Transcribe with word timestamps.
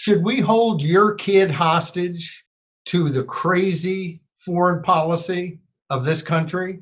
should 0.00 0.24
we 0.24 0.40
hold 0.40 0.82
your 0.82 1.14
kid 1.14 1.50
hostage 1.50 2.46
to 2.86 3.10
the 3.10 3.22
crazy 3.22 4.22
foreign 4.34 4.82
policy 4.82 5.60
of 5.90 6.06
this 6.06 6.22
country 6.22 6.80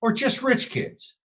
or 0.00 0.12
just 0.12 0.40
rich 0.40 0.70
kids? 0.70 1.16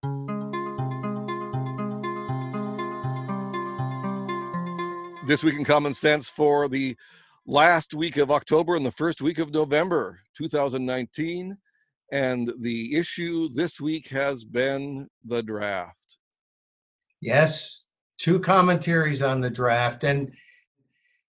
This 5.28 5.44
week 5.44 5.54
in 5.54 5.64
Common 5.64 5.94
Sense 5.94 6.28
for 6.28 6.68
the 6.68 6.98
last 7.46 7.94
week 7.94 8.18
of 8.18 8.32
October 8.32 8.76
and 8.76 8.84
the 8.84 8.92
first 8.92 9.22
week 9.22 9.38
of 9.38 9.52
November 9.52 10.22
2019. 10.36 11.56
And 12.12 12.52
the 12.62 12.96
issue 12.96 13.48
this 13.50 13.80
week 13.80 14.08
has 14.08 14.44
been 14.44 15.08
the 15.24 15.44
draft. 15.44 16.18
Yes, 17.22 17.84
two 18.18 18.40
commentaries 18.40 19.22
on 19.22 19.40
the 19.40 19.52
draft. 19.52 20.04
And 20.04 20.32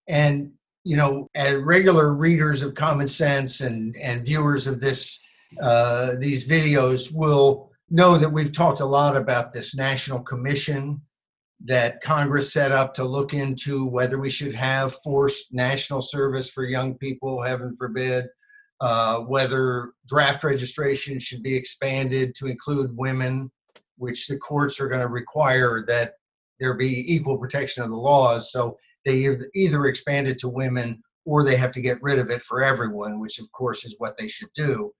and 0.09 0.53
you 0.85 0.97
know, 0.97 1.29
as 1.35 1.57
regular 1.57 2.15
readers 2.15 2.63
of 2.63 2.75
Common 2.75 3.09
Sense 3.09 3.61
and 3.61 3.97
and 3.97 4.25
viewers 4.25 4.67
of 4.67 4.81
this 4.81 5.21
uh, 5.61 6.13
these 6.19 6.47
videos 6.47 7.15
will 7.15 7.71
know 7.91 8.19
that 8.19 8.29
we've 8.29 8.53
talked 8.53 8.81
a 8.81 8.87
lot 8.87 9.17
about 9.17 9.53
this 9.53 9.75
national 9.75 10.21
commission 10.21 11.01
that 11.65 12.01
Congress 12.03 12.53
set 12.53 12.73
up 12.73 12.95
to 12.95 13.05
look 13.05 13.33
into 13.33 13.87
whether 13.87 14.19
we 14.19 14.31
should 14.31 14.55
have 14.55 14.97
forced 15.03 15.55
national 15.55 16.03
service 16.03 16.51
for 16.51 16.65
young 16.65 16.99
people, 16.99 17.43
heaven 17.43 17.75
forbid, 17.79 18.27
uh, 18.81 19.19
whether 19.21 19.93
draft 20.07 20.45
registration 20.45 21.19
should 21.19 21.43
be 21.43 21.57
expanded 21.57 22.35
to 22.35 22.47
include 22.47 22.97
women, 22.97 23.51
which 23.97 24.27
the 24.27 24.37
courts 24.39 24.81
are 24.81 24.89
going 24.89 25.01
to 25.01 25.09
require 25.09 25.85
that 25.87 26.15
there 26.61 26.75
be 26.75 27.13
equal 27.13 27.39
protection 27.39 27.83
of 27.83 27.91
the 27.91 27.97
laws. 27.97 28.53
So 28.53 28.77
they 29.05 29.37
either 29.55 29.87
expand 29.87 30.29
it 30.29 30.39
to 30.39 30.49
women 30.49 31.03
or 31.25 31.43
they 31.43 31.57
have 31.57 31.73
to 31.73 31.81
get 31.81 32.03
rid 32.03 32.19
of 32.19 32.31
it 32.31 32.43
for 32.43 32.63
everyone, 32.63 33.21
which 33.21 33.39
of 33.39 33.51
course 33.53 33.85
is 33.85 33.97
what 33.99 34.17
they 34.19 34.29
should 34.29 34.53
do 34.55 34.93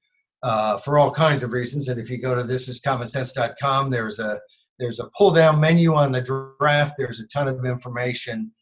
uh, 0.43 0.77
for 0.79 0.99
all 0.99 1.11
kinds 1.11 1.43
of 1.43 1.53
reasons. 1.53 1.89
And 1.89 1.99
if 1.99 2.11
you 2.11 2.19
go 2.19 2.35
to 2.35 2.43
thisiscommonsense.com, 2.43 3.91
there's 3.91 4.19
a 4.19 4.41
there's 4.79 5.01
a 5.01 5.09
pull 5.17 5.31
down 5.31 5.61
menu 5.61 5.95
on 5.95 6.11
the 6.11 6.21
draft. 6.61 6.95
There's 6.99 7.21
a 7.21 7.27
ton 7.29 7.47
of 7.47 7.65
information 7.65 8.53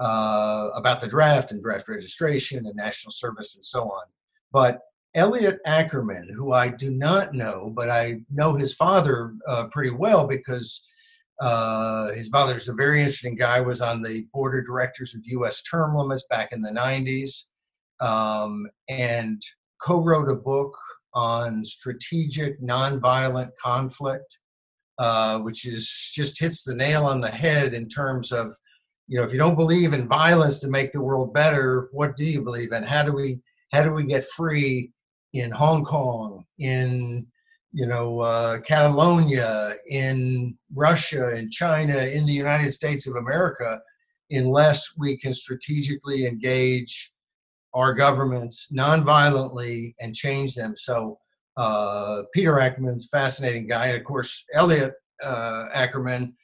uh, 0.00 0.70
about 0.74 1.00
the 1.00 1.06
draft 1.06 1.52
and 1.52 1.62
draft 1.62 1.88
registration 1.88 2.66
and 2.66 2.74
national 2.74 3.12
service 3.12 3.54
and 3.54 3.64
so 3.64 3.84
on. 3.84 4.06
But 4.52 4.80
Elliot 5.14 5.58
Ackerman, 5.66 6.28
who 6.34 6.52
I 6.52 6.68
do 6.68 6.90
not 6.90 7.34
know, 7.34 7.72
but 7.74 7.88
I 7.88 8.20
know 8.30 8.54
his 8.54 8.74
father 8.74 9.34
uh, 9.46 9.66
pretty 9.70 9.90
well 9.90 10.26
because 10.26 10.86
uh, 11.40 12.12
his 12.12 12.28
father's 12.28 12.68
a 12.68 12.74
very 12.74 13.00
interesting 13.00 13.34
guy, 13.34 13.60
was 13.60 13.80
on 13.80 14.02
the 14.02 14.26
board 14.32 14.58
of 14.58 14.66
directors 14.66 15.14
of 15.14 15.22
U.S. 15.24 15.62
term 15.62 15.94
limits 15.94 16.26
back 16.28 16.52
in 16.52 16.60
the 16.60 16.70
90s, 16.70 17.44
um, 18.06 18.66
and 18.88 19.42
co 19.80 20.02
wrote 20.02 20.28
a 20.28 20.36
book 20.36 20.76
on 21.14 21.64
strategic 21.64 22.60
nonviolent 22.60 23.50
conflict, 23.62 24.38
uh, 24.98 25.38
which 25.38 25.66
is 25.66 26.10
just 26.14 26.38
hits 26.38 26.62
the 26.62 26.74
nail 26.74 27.06
on 27.06 27.20
the 27.20 27.30
head 27.30 27.72
in 27.72 27.88
terms 27.88 28.32
of, 28.32 28.54
you 29.08 29.18
know, 29.18 29.24
if 29.24 29.32
you 29.32 29.38
don't 29.38 29.56
believe 29.56 29.94
in 29.94 30.06
violence 30.06 30.60
to 30.60 30.68
make 30.68 30.92
the 30.92 31.02
world 31.02 31.32
better, 31.32 31.88
what 31.92 32.16
do 32.16 32.24
you 32.24 32.42
believe 32.42 32.72
in? 32.72 32.82
How 32.82 33.02
do 33.02 33.12
we 33.12 33.40
how 33.72 33.82
do 33.82 33.92
we 33.92 34.04
get 34.04 34.28
free 34.28 34.92
in 35.32 35.50
Hong 35.50 35.84
Kong, 35.84 36.44
in 36.58 37.26
you 37.72 37.86
know 37.86 38.20
uh, 38.20 38.58
Catalonia, 38.60 39.74
in 39.88 40.56
Russia, 40.74 41.36
in 41.36 41.50
China, 41.50 41.96
in 41.96 42.26
the 42.26 42.32
United 42.32 42.72
States 42.72 43.06
of 43.06 43.16
America, 43.16 43.80
unless 44.30 44.94
we 44.98 45.16
can 45.16 45.32
strategically 45.32 46.26
engage 46.26 47.12
our 47.74 47.94
governments 47.94 48.68
nonviolently 48.76 49.94
and 50.00 50.14
change 50.14 50.54
them. 50.54 50.74
So 50.76 51.18
uh, 51.56 52.22
Peter 52.34 52.58
Ackerman's 52.58 53.08
fascinating 53.10 53.68
guy, 53.68 53.86
and 53.86 53.96
of 53.96 54.04
course 54.04 54.44
Elliot 54.54 54.94
uh, 55.22 55.66
Ackerman 55.72 56.34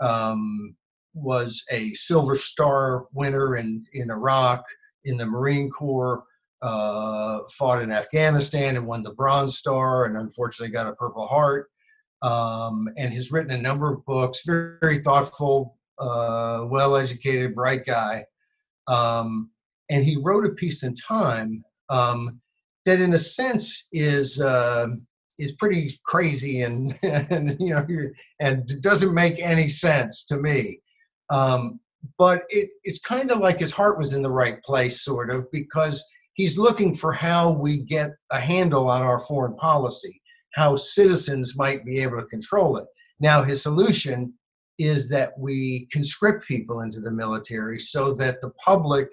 um, 0.00 0.74
was 1.14 1.62
a 1.70 1.94
Silver 1.94 2.34
Star 2.34 3.06
winner 3.12 3.56
in 3.56 3.84
in 3.92 4.10
Iraq 4.10 4.64
in 5.04 5.16
the 5.16 5.26
Marine 5.26 5.70
Corps. 5.70 6.24
Uh, 6.62 7.40
fought 7.50 7.82
in 7.82 7.90
Afghanistan 7.90 8.76
and 8.76 8.86
won 8.86 9.02
the 9.02 9.14
Bronze 9.14 9.58
Star, 9.58 10.04
and 10.04 10.16
unfortunately 10.16 10.72
got 10.72 10.86
a 10.86 10.94
Purple 10.94 11.26
Heart. 11.26 11.68
Um, 12.22 12.88
and 12.98 13.12
has 13.12 13.32
written 13.32 13.50
a 13.50 13.60
number 13.60 13.92
of 13.92 14.04
books. 14.04 14.42
Very, 14.46 14.76
very 14.80 14.98
thoughtful, 15.00 15.76
uh, 15.98 16.66
well-educated, 16.68 17.52
bright 17.52 17.84
guy. 17.84 18.24
Um, 18.86 19.50
and 19.90 20.04
he 20.04 20.16
wrote 20.16 20.46
a 20.46 20.50
piece 20.50 20.84
in 20.84 20.94
Time 20.94 21.64
um, 21.88 22.40
that, 22.86 23.00
in 23.00 23.12
a 23.14 23.18
sense, 23.18 23.88
is 23.92 24.40
uh, 24.40 24.86
is 25.38 25.52
pretty 25.52 25.98
crazy 26.04 26.62
and, 26.62 26.94
and 27.02 27.56
you 27.60 27.74
know 27.74 27.86
and 28.40 28.70
doesn't 28.82 29.14
make 29.14 29.40
any 29.40 29.68
sense 29.68 30.24
to 30.26 30.36
me. 30.36 30.80
Um, 31.30 31.80
but 32.18 32.42
it, 32.48 32.70
it's 32.84 32.98
kind 32.98 33.30
of 33.30 33.38
like 33.38 33.60
his 33.60 33.70
heart 33.70 33.98
was 33.98 34.12
in 34.12 34.22
the 34.22 34.30
right 34.30 34.62
place, 34.62 35.02
sort 35.02 35.30
of, 35.30 35.50
because 35.52 36.04
he's 36.34 36.58
looking 36.58 36.96
for 36.96 37.12
how 37.12 37.52
we 37.52 37.78
get 37.78 38.10
a 38.30 38.40
handle 38.40 38.88
on 38.88 39.02
our 39.02 39.20
foreign 39.20 39.56
policy, 39.56 40.20
how 40.54 40.76
citizens 40.76 41.56
might 41.56 41.84
be 41.84 41.98
able 42.00 42.20
to 42.20 42.26
control 42.26 42.76
it. 42.76 42.86
Now, 43.20 43.42
his 43.42 43.62
solution 43.62 44.34
is 44.78 45.08
that 45.08 45.32
we 45.38 45.86
conscript 45.92 46.46
people 46.46 46.80
into 46.80 47.00
the 47.00 47.10
military 47.10 47.78
so 47.78 48.14
that 48.14 48.40
the 48.40 48.50
public 48.64 49.08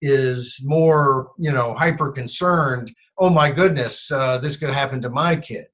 is 0.00 0.60
more, 0.62 1.32
you 1.38 1.50
know, 1.50 1.74
hyper 1.74 2.12
concerned. 2.12 2.92
Oh 3.18 3.30
my 3.30 3.50
goodness, 3.50 4.10
uh, 4.12 4.38
this 4.38 4.56
could 4.56 4.70
happen 4.70 5.02
to 5.02 5.10
my 5.10 5.34
kid. 5.34 5.66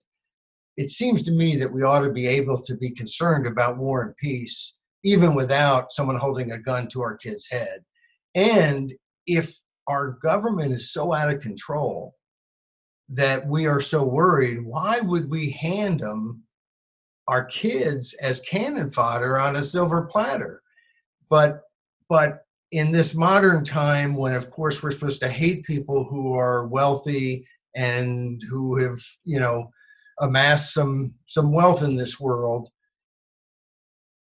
It 0.76 0.88
seems 0.88 1.22
to 1.24 1.32
me 1.32 1.56
that 1.56 1.72
we 1.72 1.82
ought 1.82 2.00
to 2.00 2.12
be 2.12 2.26
able 2.26 2.62
to 2.62 2.76
be 2.76 2.90
concerned 2.90 3.46
about 3.46 3.78
war 3.78 4.02
and 4.02 4.16
peace, 4.16 4.78
even 5.04 5.34
without 5.34 5.92
someone 5.92 6.16
holding 6.16 6.52
a 6.52 6.58
gun 6.58 6.88
to 6.88 7.02
our 7.02 7.16
kid's 7.16 7.46
head. 7.48 7.80
And 8.34 8.92
if 9.26 9.56
our 9.88 10.12
government 10.22 10.72
is 10.72 10.92
so 10.92 11.12
out 11.12 11.32
of 11.32 11.40
control 11.40 12.14
that 13.08 13.46
we 13.46 13.66
are 13.66 13.80
so 13.80 14.04
worried, 14.04 14.64
why 14.64 15.00
would 15.00 15.30
we 15.30 15.50
hand 15.50 16.00
them 16.00 16.42
our 17.28 17.44
kids 17.44 18.14
as 18.20 18.40
cannon 18.40 18.90
fodder 18.90 19.38
on 19.38 19.56
a 19.56 19.62
silver 19.62 20.02
platter? 20.02 20.62
But 21.28 21.62
but 22.08 22.44
in 22.72 22.92
this 22.92 23.14
modern 23.14 23.64
time 23.64 24.16
when 24.16 24.34
of 24.34 24.50
course 24.50 24.82
we're 24.82 24.90
supposed 24.90 25.20
to 25.20 25.28
hate 25.28 25.64
people 25.64 26.04
who 26.04 26.34
are 26.34 26.66
wealthy 26.66 27.46
and 27.76 28.42
who 28.50 28.76
have 28.76 29.00
you 29.24 29.38
know 29.38 29.70
amassed 30.20 30.74
some 30.74 31.14
some 31.26 31.52
wealth 31.52 31.82
in 31.82 31.96
this 31.96 32.18
world 32.18 32.68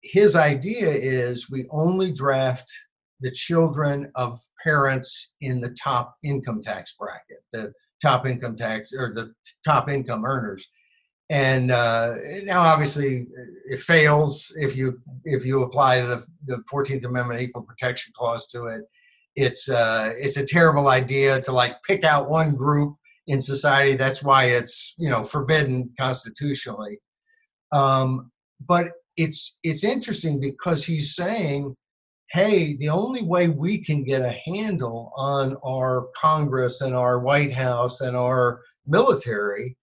his 0.02 0.34
idea 0.34 0.88
is 0.90 1.50
we 1.50 1.66
only 1.70 2.10
draft 2.12 2.70
the 3.22 3.30
children 3.30 4.10
of 4.16 4.38
parents 4.62 5.34
in 5.40 5.60
the 5.60 5.74
top 5.82 6.14
income 6.22 6.60
tax 6.60 6.94
bracket 6.98 7.38
the 7.52 7.72
top 8.02 8.26
income 8.26 8.56
tax 8.56 8.92
or 8.92 9.14
the 9.14 9.32
top 9.64 9.88
income 9.88 10.24
earners. 10.24 10.66
And 11.30 11.70
uh, 11.70 12.14
now 12.42 12.60
obviously 12.60 13.26
it 13.70 13.78
fails 13.78 14.52
if 14.56 14.76
you 14.76 15.00
if 15.24 15.46
you 15.46 15.62
apply 15.62 16.02
the 16.02 16.24
the 16.44 16.62
14th 16.70 17.04
amendment 17.04 17.40
equal 17.40 17.62
protection 17.62 18.12
clause 18.14 18.48
to 18.48 18.66
it. 18.66 18.82
It's 19.34 19.68
uh, 19.68 20.12
it's 20.16 20.36
a 20.36 20.44
terrible 20.44 20.88
idea 20.88 21.40
to 21.42 21.52
like 21.52 21.76
pick 21.88 22.04
out 22.04 22.28
one 22.28 22.54
group 22.54 22.96
in 23.28 23.40
society. 23.40 23.94
That's 23.94 24.22
why 24.22 24.46
it's 24.46 24.94
you 24.98 25.08
know 25.08 25.22
forbidden 25.22 25.94
constitutionally. 25.98 26.98
Um, 27.72 28.30
but 28.60 28.88
it's 29.16 29.58
it's 29.62 29.84
interesting 29.84 30.38
because 30.38 30.84
he's 30.84 31.14
saying 31.14 31.74
hey 32.32 32.75
the 32.78 32.88
only 32.88 33.22
way 33.22 33.48
we 33.48 33.79
can 33.79 34.02
get 34.02 34.23
a 34.23 34.40
handle 34.46 35.12
on 35.17 35.56
our 35.67 36.08
congress 36.20 36.81
and 36.81 36.94
our 36.94 37.20
white 37.20 37.52
house 37.52 38.00
and 38.00 38.17
our 38.17 38.61
military 38.87 39.76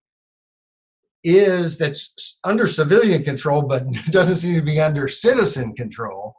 is 1.24 1.78
that's 1.78 2.40
under 2.44 2.66
civilian 2.66 3.24
control 3.24 3.62
but 3.62 3.84
doesn't 4.12 4.38
seem 4.38 4.56
to 4.56 4.62
be 4.62 4.80
under 4.80 5.08
citizen 5.08 5.74
control 5.76 6.36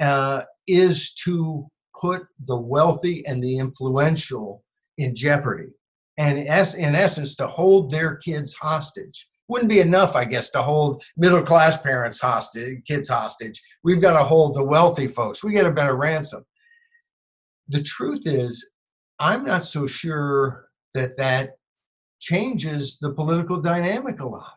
uh, 0.00 0.42
is 0.66 1.12
to 1.14 1.66
put 2.00 2.22
the 2.46 2.56
wealthy 2.56 3.26
and 3.26 3.42
the 3.42 3.58
influential 3.58 4.64
in 4.98 5.14
jeopardy 5.14 5.68
and 6.16 6.38
in 6.38 6.94
essence 6.94 7.34
to 7.34 7.46
hold 7.46 7.90
their 7.90 8.16
kids 8.16 8.54
hostage 8.54 9.26
wouldn't 9.50 9.70
be 9.70 9.80
enough 9.80 10.16
i 10.16 10.24
guess 10.24 10.50
to 10.50 10.62
hold 10.62 11.02
middle 11.16 11.42
class 11.42 11.76
parents 11.76 12.20
hostage 12.20 12.78
kids 12.86 13.08
hostage 13.08 13.60
we've 13.84 14.00
got 14.00 14.18
to 14.18 14.24
hold 14.24 14.54
the 14.54 14.64
wealthy 14.64 15.06
folks 15.06 15.44
we 15.44 15.52
get 15.52 15.66
a 15.66 15.72
better 15.72 15.96
ransom 15.96 16.44
the 17.68 17.82
truth 17.82 18.22
is 18.26 18.70
i'm 19.18 19.44
not 19.44 19.62
so 19.62 19.86
sure 19.86 20.66
that 20.94 21.16
that 21.16 21.50
changes 22.20 22.98
the 22.98 23.12
political 23.12 23.60
dynamic 23.60 24.20
a 24.20 24.28
lot. 24.28 24.54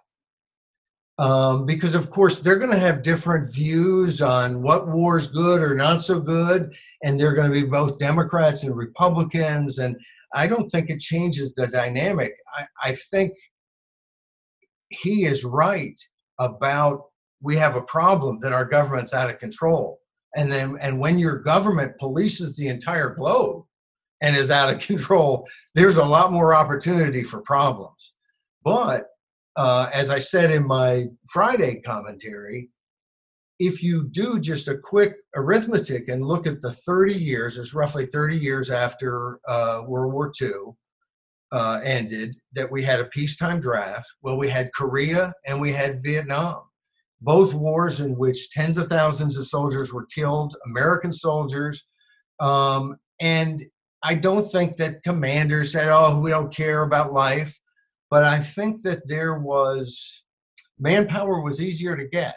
Um, 1.19 1.65
because 1.67 1.93
of 1.93 2.09
course 2.09 2.39
they're 2.39 2.57
going 2.57 2.71
to 2.71 2.79
have 2.79 3.03
different 3.03 3.53
views 3.53 4.19
on 4.19 4.63
what 4.63 4.87
war 4.87 5.19
is 5.19 5.27
good 5.27 5.61
or 5.61 5.75
not 5.75 6.01
so 6.01 6.19
good, 6.19 6.73
and 7.03 7.19
they're 7.19 7.35
going 7.35 7.51
to 7.51 7.61
be 7.61 7.67
both 7.67 7.99
Democrats 7.99 8.63
and 8.63 8.75
Republicans, 8.75 9.77
and 9.77 9.95
I 10.33 10.47
don't 10.47 10.69
think 10.71 10.89
it 10.89 10.99
changes 10.99 11.53
the 11.53 11.67
dynamic. 11.67 12.33
I, 12.55 12.65
I 12.83 12.95
think 13.11 13.31
he 15.01 15.25
is 15.25 15.43
right 15.43 15.99
about 16.39 17.05
we 17.41 17.55
have 17.57 17.75
a 17.75 17.81
problem 17.81 18.39
that 18.41 18.53
our 18.53 18.65
government's 18.65 19.13
out 19.13 19.29
of 19.29 19.39
control, 19.39 19.99
and 20.35 20.51
then 20.51 20.77
and 20.81 20.99
when 20.99 21.19
your 21.19 21.39
government 21.39 21.93
polices 22.01 22.55
the 22.55 22.67
entire 22.67 23.13
globe 23.13 23.65
and 24.21 24.35
is 24.35 24.51
out 24.51 24.69
of 24.69 24.79
control, 24.87 25.47
there's 25.75 25.97
a 25.97 26.05
lot 26.05 26.31
more 26.31 26.53
opportunity 26.53 27.23
for 27.23 27.41
problems. 27.41 28.13
But 28.63 29.07
uh, 29.55 29.89
as 29.93 30.09
I 30.09 30.19
said 30.19 30.51
in 30.51 30.65
my 30.65 31.05
Friday 31.29 31.81
commentary, 31.81 32.69
if 33.59 33.83
you 33.83 34.07
do 34.09 34.39
just 34.39 34.67
a 34.67 34.77
quick 34.77 35.15
arithmetic 35.35 36.07
and 36.09 36.25
look 36.25 36.47
at 36.47 36.61
the 36.61 36.71
30 36.71 37.13
years, 37.13 37.57
it's 37.57 37.73
roughly 37.73 38.05
30 38.05 38.37
years 38.37 38.71
after 38.71 39.39
uh, 39.47 39.83
World 39.85 40.13
War 40.13 40.31
II 40.41 40.73
uh, 41.53 41.79
ended, 41.83 42.35
that 42.53 42.69
we 42.69 42.81
had 42.81 42.99
a 42.99 43.05
peacetime 43.05 43.61
draft. 43.61 44.07
Well, 44.21 44.37
we 44.37 44.49
had 44.49 44.73
Korea 44.73 45.33
and 45.47 45.61
we 45.61 45.71
had 45.71 46.03
Vietnam, 46.03 46.63
both 47.21 47.53
wars 47.53 47.99
in 47.99 48.17
which 48.17 48.49
tens 48.51 48.77
of 48.77 48.87
thousands 48.87 49.37
of 49.37 49.47
soldiers 49.47 49.93
were 49.93 50.07
killed, 50.07 50.55
American 50.65 51.13
soldiers. 51.13 51.85
Um, 52.39 52.97
and 53.21 53.63
I 54.03 54.15
don't 54.15 54.51
think 54.51 54.75
that 54.77 55.03
commanders 55.03 55.71
said, 55.71 55.87
oh, 55.89 56.19
we 56.19 56.29
don't 56.29 56.53
care 56.53 56.83
about 56.83 57.13
life. 57.13 57.57
But 58.09 58.23
I 58.23 58.39
think 58.39 58.81
that 58.81 59.07
there 59.07 59.39
was 59.39 60.23
manpower 60.79 61.41
was 61.41 61.61
easier 61.61 61.95
to 61.95 62.07
get 62.07 62.35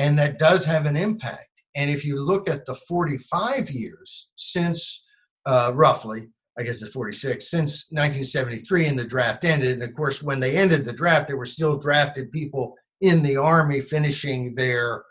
and 0.00 0.18
that 0.18 0.38
does 0.38 0.64
have 0.64 0.86
an 0.86 0.96
impact. 0.96 1.62
And 1.76 1.90
if 1.90 2.04
you 2.04 2.20
look 2.20 2.48
at 2.48 2.64
the 2.66 2.74
45 2.74 3.70
years 3.70 4.28
since, 4.36 5.04
uh, 5.46 5.72
roughly, 5.74 6.28
I 6.60 6.62
guess 6.62 6.82
it's 6.82 6.92
46, 6.92 7.50
since 7.50 7.86
1973 7.88 8.88
and 8.88 8.98
the 8.98 9.04
draft 9.04 9.44
ended, 9.44 9.72
and 9.72 9.82
of 9.82 9.94
course, 9.94 10.22
when 10.22 10.40
they 10.40 10.58
ended 10.58 10.84
the 10.84 10.92
draft, 10.92 11.26
there 11.26 11.38
were 11.38 11.46
still 11.46 11.78
drafted 11.78 12.30
people 12.30 12.74
in 13.00 13.22
the 13.22 13.38
army 13.38 13.80
finishing 13.80 14.54
their 14.54 15.04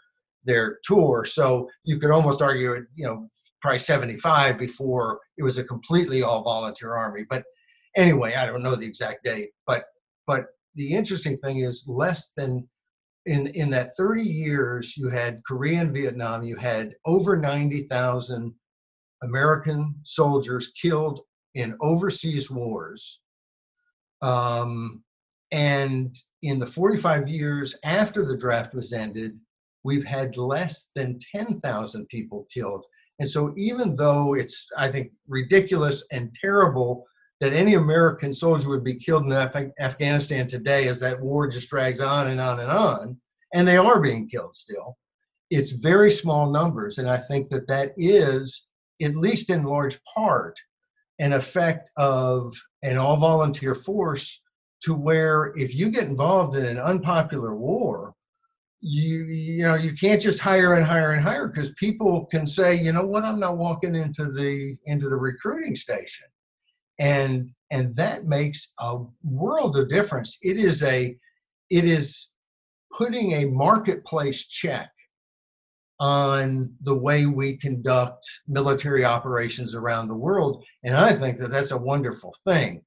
their 0.44 0.78
tour. 0.84 1.26
So 1.26 1.68
you 1.84 1.98
could 1.98 2.12
almost 2.12 2.44
argue 2.44 2.74
it, 2.74 2.84
you 2.96 3.06
know, 3.06 3.30
probably 3.62 3.80
75 3.80 4.60
before 4.60 5.20
it 5.38 5.44
was 5.44 5.58
a 5.58 5.64
completely 5.64 6.22
all 6.22 6.44
volunteer 6.44 6.94
army. 6.94 7.26
But 7.28 7.44
anyway, 7.98 8.36
I 8.36 8.46
don't 8.46 8.62
know 8.62 8.76
the 8.76 8.86
exact 8.86 9.24
date. 9.24 9.50
But 9.66 9.86
but 10.28 10.46
the 10.76 10.94
interesting 10.94 11.40
thing 11.40 11.62
is 11.62 11.84
less 11.88 12.32
than 12.38 12.70
in 13.26 13.48
in 13.48 13.72
that 13.72 13.98
30 13.98 14.22
years, 14.22 14.96
you 14.96 15.10
had 15.10 15.42
Korea 15.48 15.82
and 15.82 15.94
Vietnam. 15.94 16.44
You 16.44 16.58
had 16.58 16.94
over 17.08 17.36
90,000 17.36 18.54
American 19.24 19.96
soldiers 20.04 20.72
killed 20.80 21.22
in 21.60 21.78
overseas 21.82 22.50
wars. 22.50 23.20
Um, 24.22 25.04
and 25.52 26.16
in 26.44 26.60
the 26.60 26.68
45 26.68 27.28
years 27.28 27.76
after 27.84 28.26
the 28.26 28.38
draft 28.38 28.74
was 28.74 28.94
ended, 28.94 29.40
we've 29.84 30.06
had 30.06 30.38
less 30.38 30.92
than 30.96 31.20
10,000 31.36 32.08
people 32.08 32.48
killed. 32.54 32.86
And 33.20 33.28
so, 33.28 33.54
even 33.58 33.96
though 33.96 34.34
it's, 34.34 34.68
I 34.78 34.90
think, 34.90 35.12
ridiculous 35.28 36.06
and 36.12 36.34
terrible 36.34 37.06
that 37.40 37.54
any 37.54 37.76
American 37.76 38.34
soldier 38.34 38.70
would 38.70 38.84
be 38.84 38.96
killed 38.96 39.26
in 39.26 39.32
Af- 39.32 39.72
Afghanistan 39.80 40.48
today 40.48 40.88
as 40.88 41.00
that 41.00 41.20
war 41.20 41.48
just 41.48 41.70
drags 41.70 42.02
on 42.02 42.28
and 42.28 42.40
on 42.40 42.60
and 42.60 42.72
on, 42.72 43.18
and 43.54 43.68
they 43.68 43.78
are 43.78 44.00
being 44.00 44.28
killed 44.28 44.56
still. 44.56 44.98
It's 45.50 45.72
very 45.72 46.12
small 46.12 46.52
numbers, 46.52 46.98
and 46.98 47.10
I 47.10 47.18
think 47.18 47.50
that 47.50 47.68
that 47.68 47.94
is, 47.98 48.68
at 49.02 49.16
least 49.16 49.50
in 49.50 49.64
large 49.64 50.00
part, 50.04 50.56
an 51.20 51.34
effect 51.34 51.92
of 51.98 52.54
an 52.84 52.98
all 52.98 53.18
volunteer 53.18 53.76
force 53.76 54.42
to 54.82 54.94
where 54.94 55.52
if 55.56 55.76
you 55.76 55.90
get 55.90 56.06
involved 56.06 56.56
in 56.56 56.66
an 56.66 56.80
unpopular 56.80 57.56
war, 57.56 58.14
you 58.82 59.26
you 59.26 59.64
know 59.64 59.76
you 59.76 59.94
can't 59.94 60.22
just 60.22 60.40
hire 60.40 60.76
and 60.76 60.86
hire 60.86 61.12
and 61.12 61.22
hire 61.22 61.50
because 61.50 61.74
people 61.74 62.26
can 62.28 62.48
say 62.48 62.76
you 62.76 62.94
know 62.94 63.06
what? 63.06 63.26
I'm 63.26 63.40
not 63.40 63.58
walking 63.58 63.94
into 63.94 64.32
the 64.32 64.78
into 64.86 65.10
the 65.10 65.18
recruiting 65.18 65.76
station. 65.76 66.28
And 66.98 67.52
and 67.72 67.96
that 67.96 68.24
makes 68.24 68.74
a 68.80 69.00
world 69.24 69.78
of 69.78 69.90
difference. 69.90 70.38
It 70.42 70.58
is 70.58 70.82
a 70.84 71.16
it 71.70 71.84
is 71.84 72.30
putting 72.98 73.34
a 73.34 73.46
marketplace 73.46 74.48
check 74.48 74.90
on 76.00 76.74
the 76.84 76.98
way 76.98 77.26
we 77.26 77.58
conduct 77.58 78.26
military 78.48 79.04
operations 79.04 79.76
around 79.76 80.08
the 80.08 80.16
world. 80.16 80.64
And 80.84 80.96
i 80.96 81.14
think 81.14 81.38
that 81.40 81.52
that's 81.52 81.72
a 81.72 81.78
wonderful 81.78 82.34
thing. 82.46 82.82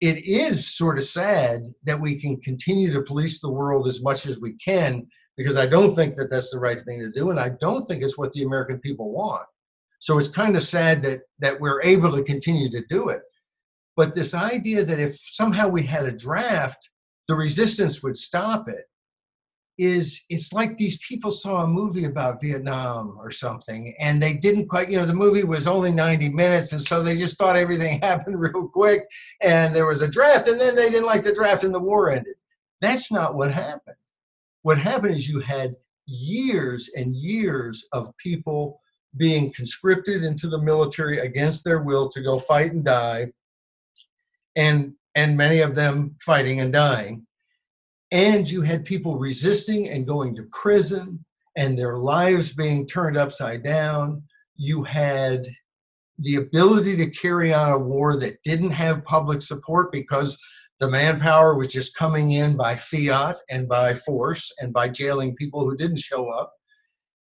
It 0.00 0.24
is 0.26 0.74
sort 0.74 0.98
of 0.98 1.04
sad 1.04 1.64
that 1.84 2.00
we 2.00 2.18
can 2.18 2.40
continue 2.40 2.92
to 2.92 3.02
police 3.02 3.40
the 3.40 3.52
world 3.52 3.86
as 3.86 4.02
much 4.02 4.26
as 4.26 4.40
we 4.40 4.54
can 4.54 5.06
because 5.36 5.56
i 5.56 5.66
don't 5.66 5.94
think 5.94 6.16
that 6.16 6.30
that's 6.30 6.50
the 6.50 6.58
right 6.58 6.80
thing 6.80 7.00
to 7.00 7.12
do 7.12 7.30
and 7.30 7.38
i 7.38 7.50
don't 7.60 7.86
think 7.86 8.02
it's 8.02 8.18
what 8.18 8.32
the 8.32 8.42
american 8.42 8.78
people 8.80 9.12
want. 9.12 9.46
So 10.00 10.18
it's 10.18 10.28
kind 10.28 10.56
of 10.56 10.62
sad 10.62 11.02
that 11.02 11.20
that 11.38 11.60
we're 11.60 11.82
able 11.82 12.10
to 12.16 12.24
continue 12.24 12.70
to 12.70 12.82
do 12.88 13.10
it. 13.10 13.22
But 13.96 14.14
this 14.14 14.34
idea 14.34 14.84
that 14.84 14.98
if 14.98 15.16
somehow 15.18 15.68
we 15.68 15.82
had 15.82 16.06
a 16.06 16.12
draft, 16.12 16.88
the 17.28 17.34
resistance 17.34 18.02
would 18.02 18.16
stop 18.16 18.68
it 18.68 18.84
is 19.80 20.26
it's 20.28 20.52
like 20.52 20.76
these 20.76 20.98
people 20.98 21.32
saw 21.32 21.62
a 21.62 21.66
movie 21.66 22.04
about 22.04 22.42
Vietnam 22.42 23.16
or 23.18 23.30
something 23.30 23.94
and 23.98 24.22
they 24.22 24.34
didn't 24.34 24.68
quite, 24.68 24.90
you 24.90 24.98
know, 24.98 25.06
the 25.06 25.14
movie 25.14 25.42
was 25.42 25.66
only 25.66 25.90
90 25.90 26.28
minutes 26.28 26.72
and 26.72 26.82
so 26.82 27.02
they 27.02 27.16
just 27.16 27.38
thought 27.38 27.56
everything 27.56 27.98
happened 28.02 28.38
real 28.38 28.68
quick 28.68 29.08
and 29.40 29.74
there 29.74 29.86
was 29.86 30.02
a 30.02 30.08
draft 30.08 30.48
and 30.48 30.60
then 30.60 30.76
they 30.76 30.90
didn't 30.90 31.06
like 31.06 31.24
the 31.24 31.34
draft 31.34 31.64
and 31.64 31.74
the 31.74 31.80
war 31.80 32.10
ended. 32.10 32.34
That's 32.82 33.10
not 33.10 33.36
what 33.36 33.50
happened. 33.50 33.96
What 34.60 34.76
happened 34.76 35.14
is 35.14 35.26
you 35.26 35.40
had 35.40 35.74
years 36.04 36.90
and 36.94 37.16
years 37.16 37.86
of 37.92 38.14
people 38.18 38.82
being 39.16 39.50
conscripted 39.50 40.24
into 40.24 40.46
the 40.46 40.60
military 40.60 41.20
against 41.20 41.64
their 41.64 41.80
will 41.82 42.10
to 42.10 42.20
go 42.20 42.38
fight 42.38 42.72
and 42.72 42.84
die 42.84 43.28
and 44.56 44.92
and 45.14 45.38
many 45.38 45.60
of 45.60 45.74
them 45.74 46.14
fighting 46.20 46.60
and 46.60 46.72
dying 46.72 47.26
and 48.12 48.48
you 48.48 48.62
had 48.62 48.84
people 48.84 49.18
resisting 49.18 49.88
and 49.88 50.06
going 50.06 50.34
to 50.36 50.48
prison 50.50 51.24
and 51.56 51.78
their 51.78 51.98
lives 51.98 52.52
being 52.52 52.86
turned 52.86 53.16
upside 53.16 53.62
down. 53.62 54.22
You 54.56 54.82
had 54.82 55.46
the 56.18 56.36
ability 56.36 56.96
to 56.96 57.10
carry 57.10 57.52
on 57.54 57.72
a 57.72 57.78
war 57.78 58.16
that 58.16 58.42
didn't 58.42 58.70
have 58.70 59.04
public 59.04 59.42
support 59.42 59.90
because 59.92 60.38
the 60.78 60.88
manpower 60.88 61.56
was 61.56 61.68
just 61.68 61.96
coming 61.96 62.32
in 62.32 62.56
by 62.56 62.74
fiat 62.76 63.36
and 63.50 63.68
by 63.68 63.94
force 63.94 64.52
and 64.60 64.72
by 64.72 64.88
jailing 64.88 65.36
people 65.36 65.68
who 65.68 65.76
didn't 65.76 65.98
show 65.98 66.28
up. 66.30 66.52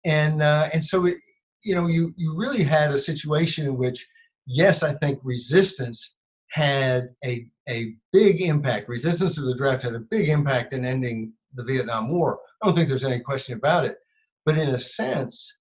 And 0.05 0.41
uh, 0.41 0.69
and 0.73 0.83
so 0.83 1.05
it, 1.05 1.17
you 1.63 1.73
know 1.73 1.87
you 1.87 2.13
you 2.17 2.35
really 2.35 2.63
had 2.63 2.91
a 2.91 2.97
situation 2.97 3.65
in 3.65 3.77
which 3.77 4.05
yes 4.45 4.83
i 4.83 4.93
think 4.93 5.19
resistance 5.23 6.15
had 6.53 7.09
a, 7.25 7.47
a 7.67 7.95
big 8.11 8.41
impact. 8.41 8.87
Resistance 8.87 9.35
to 9.35 9.41
the 9.41 9.55
draft 9.55 9.81
had 9.81 9.95
a 9.95 9.99
big 9.99 10.29
impact 10.29 10.71
in 10.71 10.85
ending 10.85 11.33
the 11.55 11.63
Vietnam 11.63 12.11
War. 12.11 12.39
I 12.61 12.67
don't 12.67 12.75
think 12.75 12.87
there's 12.87 13.03
any 13.03 13.21
question 13.21 13.57
about 13.57 13.85
it. 13.85 13.97
But 14.45 14.59
in 14.59 14.69
a 14.69 14.79
sense, 14.79 15.57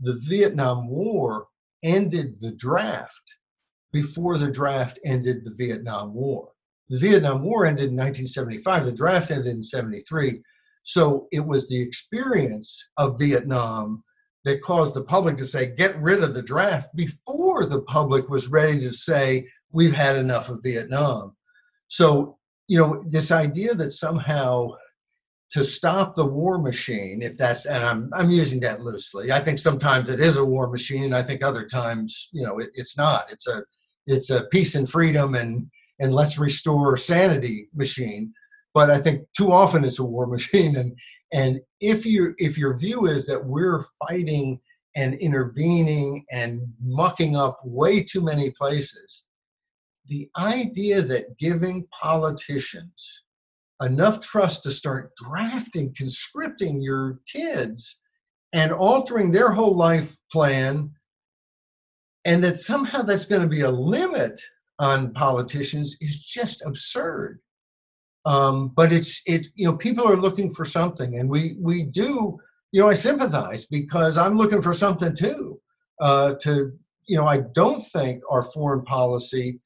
the 0.00 0.20
Vietnam 0.28 0.86
War 0.88 1.46
ended 1.82 2.40
the 2.40 2.52
draft 2.52 3.22
before 3.90 4.36
the 4.36 4.50
draft 4.50 4.98
ended 5.02 5.44
the 5.44 5.54
Vietnam 5.54 6.12
War. 6.12 6.50
The 6.90 6.98
Vietnam 6.98 7.42
War 7.42 7.64
ended 7.64 7.90
in 7.90 7.96
1975, 7.96 8.84
the 8.84 8.92
draft 8.92 9.30
ended 9.30 9.46
in 9.46 9.62
73. 9.62 10.42
So 10.82 11.26
it 11.32 11.40
was 11.40 11.68
the 11.68 11.80
experience 11.80 12.86
of 12.98 13.18
Vietnam 13.18 14.04
that 14.44 14.62
caused 14.62 14.94
the 14.94 15.04
public 15.04 15.38
to 15.38 15.46
say, 15.46 15.74
get 15.74 15.96
rid 15.96 16.22
of 16.22 16.34
the 16.34 16.42
draft 16.42 16.94
before 16.94 17.64
the 17.64 17.82
public 17.82 18.28
was 18.28 18.48
ready 18.48 18.78
to 18.80 18.92
say, 18.92 19.46
we've 19.72 19.94
had 19.94 20.16
enough 20.16 20.48
of 20.48 20.62
Vietnam. 20.62 21.36
So, 21.88 22.38
you 22.66 22.78
know, 22.78 23.02
this 23.08 23.30
idea 23.30 23.74
that 23.74 23.90
somehow 23.90 24.70
to 25.50 25.64
stop 25.64 26.14
the 26.14 26.26
war 26.26 26.58
machine, 26.58 27.22
if 27.22 27.38
that's, 27.38 27.64
and 27.64 27.82
I'm, 27.82 28.10
I'm 28.12 28.30
using 28.30 28.60
that 28.60 28.82
loosely. 28.82 29.32
I 29.32 29.40
think 29.40 29.58
sometimes 29.58 30.10
it 30.10 30.20
is 30.20 30.36
a 30.36 30.44
war 30.44 30.68
machine, 30.68 31.04
and 31.04 31.16
I 31.16 31.22
think 31.22 31.42
other 31.42 31.66
times, 31.66 32.28
you 32.32 32.42
know, 32.42 32.58
it, 32.58 32.68
it's 32.74 32.98
not. 32.98 33.30
It's 33.30 33.46
a, 33.46 33.62
it's 34.06 34.30
a 34.30 34.44
peace 34.44 34.74
and 34.74 34.88
freedom 34.88 35.34
and 35.34 35.70
and 36.00 36.14
let's 36.14 36.38
restore 36.38 36.96
sanity 36.96 37.68
machine. 37.74 38.32
But 38.74 38.90
I 38.90 39.00
think 39.00 39.22
too 39.36 39.52
often 39.52 39.84
it's 39.84 39.98
a 39.98 40.04
war 40.04 40.26
machine, 40.36 40.76
and 40.76 40.96
and 41.32 41.60
if 41.80 42.04
you 42.04 42.34
if 42.38 42.58
your 42.58 42.76
view 42.76 43.06
is 43.06 43.26
that 43.26 43.44
we're 43.44 43.84
fighting 44.06 44.60
and 44.96 45.14
intervening 45.14 46.24
and 46.32 46.62
mucking 46.80 47.36
up 47.36 47.60
way 47.64 48.02
too 48.02 48.22
many 48.22 48.50
places, 48.50 49.24
the 50.08 50.28
idea 50.38 51.02
that 51.02 51.38
giving 51.38 51.86
politicians 52.00 53.24
enough 53.82 54.20
trust 54.20 54.62
to 54.64 54.70
start 54.70 55.14
drafting, 55.16 55.94
conscripting 55.96 56.82
your 56.82 57.20
kids 57.32 57.98
and 58.52 58.72
altering 58.72 59.30
their 59.30 59.50
whole 59.50 59.76
life 59.76 60.16
plan, 60.32 60.90
and 62.24 62.42
that 62.42 62.60
somehow 62.60 63.02
that's 63.02 63.26
going 63.26 63.42
to 63.42 63.48
be 63.48 63.60
a 63.60 63.70
limit 63.70 64.38
on 64.78 65.12
politicians 65.12 65.96
is 66.00 66.18
just 66.18 66.64
absurd. 66.66 67.40
Um, 68.24 68.72
but 68.74 68.92
it's 68.92 69.22
it 69.26 69.46
you 69.54 69.66
know 69.66 69.76
people 69.76 70.06
are 70.06 70.16
looking 70.16 70.52
for 70.52 70.64
something, 70.64 71.18
and 71.18 71.30
we 71.30 71.56
we 71.60 71.84
do 71.84 72.38
you 72.72 72.82
know 72.82 72.88
I 72.88 72.94
sympathize 72.94 73.66
because 73.66 74.18
I'm 74.18 74.36
looking 74.36 74.62
for 74.62 74.74
something 74.74 75.14
too. 75.14 75.60
Uh, 76.00 76.34
to 76.42 76.72
you 77.06 77.16
know 77.16 77.26
I 77.26 77.42
don't 77.54 77.80
think 77.80 78.22
our 78.30 78.42
foreign 78.42 78.84
policy 78.84 79.60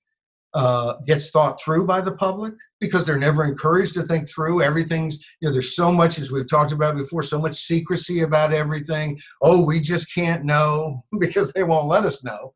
uh, 0.54 0.94
gets 1.06 1.30
thought 1.30 1.60
through 1.60 1.86
by 1.86 2.00
the 2.00 2.14
public 2.16 2.52
because 2.80 3.06
they're 3.06 3.18
never 3.18 3.44
encouraged 3.44 3.94
to 3.94 4.02
think 4.02 4.28
through 4.28 4.62
everything's 4.62 5.18
you 5.40 5.48
know 5.48 5.52
there's 5.52 5.74
so 5.74 5.90
much 5.90 6.18
as 6.18 6.30
we've 6.30 6.48
talked 6.48 6.72
about 6.72 6.96
before 6.96 7.22
so 7.22 7.38
much 7.38 7.54
secrecy 7.54 8.22
about 8.22 8.52
everything. 8.52 9.18
Oh 9.40 9.64
we 9.64 9.80
just 9.80 10.14
can't 10.14 10.44
know 10.44 11.00
because 11.20 11.52
they 11.52 11.62
won't 11.62 11.88
let 11.88 12.04
us 12.04 12.22
know. 12.22 12.54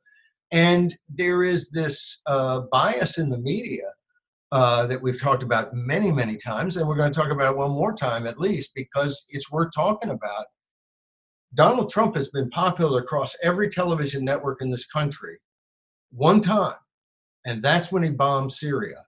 And 0.53 0.97
there 1.09 1.43
is 1.43 1.71
this 1.71 2.21
uh, 2.27 2.61
bias 2.71 3.19
in 3.19 3.31
the 3.31 3.39
media 3.39 3.91
uh, 4.53 4.87
that 4.87 5.03
we've 5.03 5.21
talked 5.21 5.43
about 5.43 5.73
many 5.73 6.11
many 6.13 6.37
times 6.37 6.77
and 6.77 6.87
we're 6.87 6.97
going 6.97 7.13
to 7.13 7.19
talk 7.19 7.31
about 7.31 7.55
it 7.55 7.59
one 7.59 7.71
more 7.71 7.95
time 7.95 8.27
at 8.27 8.39
least 8.39 8.73
because 8.75 9.27
it's 9.31 9.51
worth 9.51 9.73
talking 9.75 10.11
about. 10.11 10.45
Donald 11.55 11.89
trump 11.89 12.15
has 12.15 12.29
been 12.29 12.51
popular 12.51 13.01
across 13.01 13.35
every 13.43 13.71
television 13.71 14.23
network 14.23 14.61
in 14.61 14.71
this 14.71 14.85
country 14.85 15.39
one 16.11 16.41
time 16.41 16.75
and 17.47 17.63
that's 17.63 17.91
when 17.91 18.03
he 18.03 18.11
bombed 18.11 18.53
Syria 18.53 19.07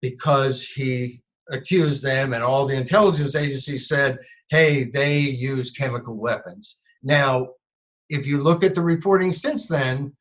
because 0.00 0.70
he 0.70 1.20
accused 1.50 2.02
them, 2.02 2.32
and 2.32 2.42
all 2.42 2.66
the 2.66 2.76
intelligence 2.76 3.34
agencies 3.34 3.88
said, 3.88 4.18
hey, 4.50 4.84
they 4.84 5.18
use 5.18 5.72
chemical 5.72 6.14
weapons. 6.14 6.80
Now, 7.02 7.48
if 8.08 8.26
you 8.26 8.42
look 8.42 8.62
at 8.62 8.74
the 8.74 8.82
reporting 8.82 9.32
since 9.32 9.66
then, 9.66 10.16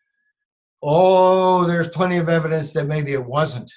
oh, 0.82 1.66
there's 1.66 1.88
plenty 1.88 2.18
of 2.18 2.30
evidence 2.30 2.74
that 2.74 2.88
maybe 2.88 3.14
it 3.14 3.26
wasn't 3.26 3.72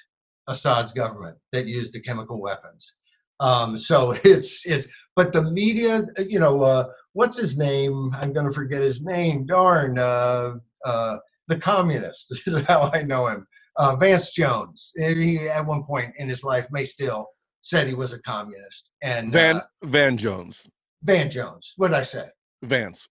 Assad's 0.47 0.91
government 0.91 1.37
that 1.51 1.67
used 1.67 1.93
the 1.93 2.01
chemical 2.01 2.41
weapons. 2.41 2.95
Um, 3.39 3.77
so 3.77 4.11
it's 4.23 4.65
it's 4.65 4.87
but 5.15 5.31
the 5.31 5.43
media, 5.43 6.07
you 6.27 6.39
know, 6.39 6.63
uh, 6.63 6.89
what's 7.13 7.37
his 7.37 7.57
name? 7.57 8.11
I'm 8.15 8.33
going 8.33 8.47
to 8.47 8.53
forget 8.53 8.81
his 8.81 9.01
name. 9.01 9.45
Darn, 9.45 9.99
uh, 9.99 10.55
uh, 10.85 11.17
the 11.47 11.59
communist 11.59 12.31
is 12.47 12.65
how 12.65 12.89
I 12.93 13.03
know 13.03 13.27
him 13.27 13.45
uh, 13.79 13.95
Vance 13.95 14.31
Jones. 14.33 14.91
He 14.95 15.47
at 15.49 15.65
one 15.65 15.83
point 15.83 16.13
in 16.17 16.29
his 16.29 16.43
life 16.43 16.67
may 16.71 16.83
still 16.83 17.27
said 17.61 17.87
he 17.87 17.93
was 17.93 18.13
a 18.13 18.19
communist. 18.19 18.91
And 19.01 19.33
Van 19.33 19.57
uh, 19.57 19.61
Van 19.83 20.17
Jones. 20.17 20.61
Van 21.03 21.29
Jones. 21.29 21.73
What 21.77 21.87
did 21.89 21.97
I 21.97 22.03
say? 22.03 22.27
Vance. 22.63 23.07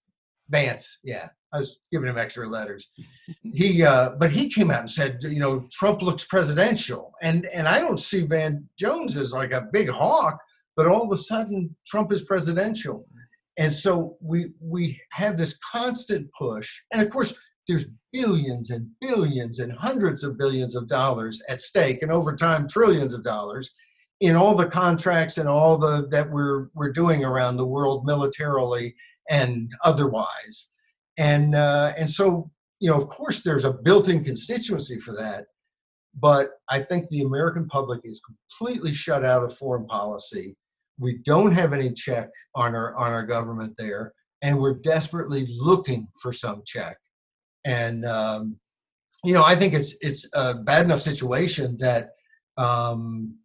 Vance. 0.51 0.99
Yeah, 1.03 1.29
I 1.53 1.59
was 1.59 1.81
giving 1.91 2.09
him 2.09 2.19
extra 2.19 2.49
letters. 2.49 2.91
He, 3.43 3.83
uh, 3.83 4.11
but 4.19 4.31
he 4.31 4.51
came 4.51 4.71
out 4.71 4.81
and 4.81 4.91
said, 4.91 5.19
you 5.23 5.41
know, 5.41 5.67
Trump 5.73 6.03
looks 6.03 6.25
presidential, 6.27 7.13
and 7.23 7.47
and 7.47 7.67
I 7.67 7.81
don't 7.81 7.99
see 7.99 8.27
Van 8.27 8.69
Jones 8.79 9.17
as 9.17 9.33
like 9.33 9.53
a 9.53 9.69
big 9.73 9.89
hawk, 9.89 10.39
but 10.77 10.87
all 10.87 11.05
of 11.05 11.13
a 11.13 11.23
sudden 11.23 11.75
Trump 11.87 12.13
is 12.13 12.23
presidential. 12.23 13.07
And 13.59 13.73
so 13.73 14.17
we 14.21 14.53
we 14.61 15.01
have 15.13 15.37
this 15.37 15.59
constant 15.73 16.29
push, 16.39 16.81
and 16.93 17.03
of 17.03 17.11
course 17.11 17.35
there's 17.69 17.87
billions 18.13 18.71
and 18.71 18.89
billions 19.01 19.59
and 19.59 19.73
hundreds 19.73 20.25
of 20.25 20.39
billions 20.39 20.75
of 20.75 20.89
dollars 20.89 21.43
at 21.49 21.61
stake 21.61 22.03
and 22.03 22.11
over 22.11 22.35
time 22.35 22.67
trillions 22.67 23.13
of 23.13 23.23
dollars 23.23 23.71
in 24.21 24.35
all 24.35 24.55
the 24.55 24.67
contracts 24.67 25.39
and 25.39 25.49
all 25.49 25.77
the 25.77 26.09
that 26.11 26.31
we're 26.31 26.69
we're 26.75 26.93
doing 26.93 27.25
around 27.25 27.57
the 27.57 27.67
world 27.67 28.05
militarily 28.07 28.95
and 29.31 29.71
otherwise. 29.85 30.71
And 31.19 31.55
uh, 31.55 31.93
and 31.99 32.09
so 32.09 32.51
you 32.81 32.91
know 32.91 32.97
of 32.97 33.09
course 33.09 33.43
there's 33.43 33.65
a 33.65 33.73
built-in 33.73 34.25
constituency 34.25 35.01
for 35.01 35.13
that 35.17 35.47
but 36.15 36.51
i 36.71 36.79
think 36.79 37.09
the 37.09 37.23
american 37.23 37.67
public 37.67 38.01
is 38.05 38.21
completely 38.21 38.95
shut 38.95 39.25
out 39.25 39.43
of 39.43 39.57
foreign 39.57 39.87
policy. 39.87 40.57
We 41.01 41.19
don't 41.25 41.53
have 41.53 41.73
any 41.73 41.93
check 41.93 42.31
on 42.55 42.75
our 42.75 42.97
on 42.97 43.13
our 43.13 43.25
government 43.25 43.75
there 43.79 44.13
and 44.43 44.59
we're 44.59 44.79
desperately 44.79 45.47
looking 45.59 46.07
for 46.23 46.33
some 46.33 46.63
check 46.65 46.97
and 47.69 48.05
um, 48.07 48.57
you 49.25 49.35
know 49.35 49.45
I 49.45 49.55
think 49.55 49.75
it's 49.75 49.95
it's 50.01 50.29
a 50.33 50.55
bad 50.55 50.85
enough 50.85 51.03
situation 51.03 51.77
that 51.79 52.11
um, 52.57 53.37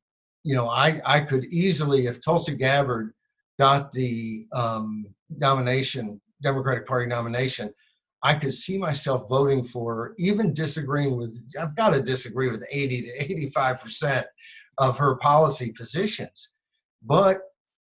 you 0.44 0.56
know 0.56 0.70
I 0.70 1.02
I 1.06 1.20
could 1.20 1.46
easily 1.46 2.08
if 2.08 2.24
Tulsi 2.24 2.56
Gabbard 2.56 3.14
got 3.60 3.92
the 3.92 4.48
um, 4.54 5.06
nomination 5.30 6.20
Democratic 6.42 6.88
Party 6.88 7.08
nomination 7.08 7.72
I 8.24 8.36
could 8.36 8.54
see 8.54 8.78
myself 8.78 9.28
voting 9.28 9.66
for 9.66 10.14
even 10.18 10.54
disagreeing 10.54 11.18
with 11.18 11.38
I've 11.60 11.76
got 11.76 11.90
to 11.90 12.02
disagree 12.02 12.50
with 12.50 12.64
80 12.72 13.02
to 13.02 13.24
85 13.24 13.82
percent 13.82 14.26
of 14.78 14.98
her 14.98 15.18
policy 15.18 15.72
positions. 15.72 16.50
But 17.04 17.42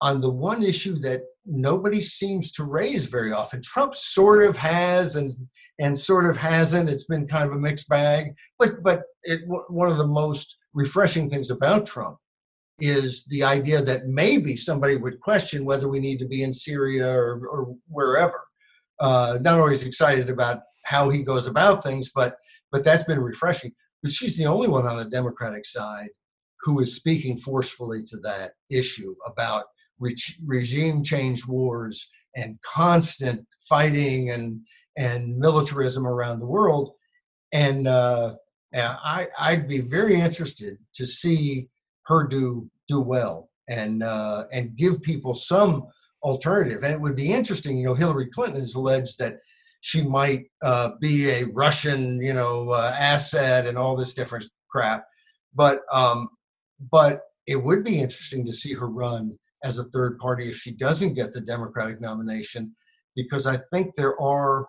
on 0.02 0.22
the 0.22 0.30
one 0.30 0.64
issue 0.64 1.00
that 1.00 1.24
nobody 1.46 2.02
seems 2.02 2.52
to 2.54 2.64
raise 2.64 3.06
very 3.06 3.32
often. 3.32 3.62
Trump 3.62 3.96
sort 3.96 4.44
of 4.44 4.58
has 4.58 5.16
and 5.16 5.36
and 5.80 5.98
sort 5.98 6.30
of 6.30 6.36
hasn't. 6.36 6.90
It's 6.90 7.06
been 7.06 7.28
kind 7.28 7.50
of 7.50 7.56
a 7.56 7.60
mixed 7.60 7.90
bag. 7.90 8.34
But 8.58 8.84
but 8.84 9.04
it, 9.24 9.42
one 9.70 9.90
of 9.90 9.98
the 9.98 10.08
most 10.08 10.58
refreshing 10.74 11.30
things 11.30 11.50
about 11.50 11.86
Trump 11.86 12.18
is 12.80 13.26
the 13.26 13.44
idea 13.44 13.82
that 13.82 14.06
maybe 14.06 14.56
somebody 14.56 14.96
would 14.96 15.20
question 15.20 15.66
whether 15.66 15.88
we 15.90 16.00
need 16.00 16.18
to 16.20 16.28
be 16.28 16.44
in 16.44 16.54
Syria 16.54 17.12
or, 17.12 17.46
or 17.48 17.76
wherever. 17.88 18.42
Uh, 19.00 19.38
not 19.42 19.60
always 19.60 19.86
excited 19.86 20.30
about 20.30 20.62
how 20.86 21.10
he 21.10 21.24
goes 21.24 21.48
about 21.48 21.84
things, 21.84 22.12
but 22.14 22.36
but 22.72 22.84
that's 22.84 23.04
been 23.04 23.22
refreshing. 23.22 23.72
But 24.02 24.12
she's 24.12 24.38
the 24.38 24.46
only 24.46 24.68
one 24.68 24.86
on 24.88 24.98
the 24.98 25.06
Democratic 25.06 25.66
side 25.66 26.10
who 26.62 26.80
is 26.80 26.96
speaking 26.96 27.38
forcefully 27.38 28.04
to 28.04 28.18
that 28.18 28.52
issue 28.70 29.16
about 29.26 29.66
re- 30.00 30.16
regime 30.46 31.04
change 31.04 31.46
wars 31.46 32.10
and 32.36 32.60
constant 32.62 33.46
fighting 33.68 34.30
and 34.32 34.62
and 34.98 35.38
militarism 35.38 36.06
around 36.06 36.40
the 36.40 36.46
world. 36.46 36.92
And 37.54 37.88
uh, 37.88 38.36
I, 38.76 39.28
I'd 39.40 39.68
be 39.68 39.82
very 39.82 40.20
interested 40.20 40.78
to 40.96 41.06
see 41.06 41.70
her 42.06 42.28
do 42.28 42.70
do 42.88 43.00
well 43.00 43.50
and 43.70 44.04
uh, 44.04 44.46
and 44.52 44.76
give 44.76 45.02
people 45.02 45.34
some 45.34 45.88
alternative. 46.24 46.84
And 46.84 46.94
it 46.94 47.02
would 47.02 47.16
be 47.16 47.32
interesting. 47.32 47.78
You 47.78 47.86
know, 47.86 47.94
Hillary 47.94 48.28
Clinton 48.28 48.60
has 48.60 48.76
alleged 48.76 49.20
that 49.20 49.38
she 49.82 50.02
might 50.02 50.46
uh, 50.62 50.90
be 51.00 51.30
a 51.30 51.46
Russian, 51.46 52.20
you 52.22 52.34
know, 52.34 52.72
uh, 52.72 52.94
asset 52.98 53.66
and 53.66 53.78
all 53.78 53.96
this 53.96 54.14
different 54.14 54.46
crap. 54.70 55.06
But 55.56 55.82
um, 55.92 56.28
but 56.92 57.22
it 57.48 57.56
would 57.56 57.84
be 57.84 58.00
interesting 58.00 58.46
to 58.46 58.54
see 58.54 58.74
her 58.74 58.88
run 58.88 59.38
as 59.64 59.78
a 59.78 59.86
third 59.86 60.18
party 60.20 60.50
if 60.50 60.58
she 60.58 60.72
doesn't 60.72 61.14
get 61.14 61.34
the 61.34 61.42
Democratic 61.42 62.00
nomination, 62.02 62.76
because 63.16 63.46
I 63.48 63.60
think 63.72 63.96
there 63.96 64.20
are 64.22 64.68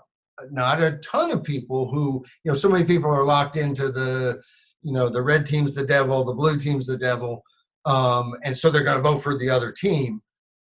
not 0.51 0.81
a 0.81 0.99
ton 0.99 1.31
of 1.31 1.45
people 1.45 1.91
who, 1.91 2.25
you 2.45 2.51
know, 2.51 2.57
so 2.57 2.69
many 2.69 2.85
people 2.85 3.11
are 3.11 3.25
locked 3.25 3.57
into 3.57 3.91
the, 3.91 4.41
you 4.83 4.93
know, 4.93 5.09
the 5.09 5.23
red 5.23 5.45
team's 5.45 5.75
the 5.75 5.85
devil, 5.85 6.25
the 6.25 6.33
blue 6.33 6.57
team's 6.57 6.87
the 6.87 6.97
devil, 6.97 7.43
um, 7.87 8.33
and 8.45 8.57
so 8.57 8.71
they're 8.71 8.85
going 8.85 8.97
to 8.97 9.03
vote 9.03 9.19
for 9.19 9.37
the 9.37 9.51
other 9.51 9.71
team. 9.71 10.21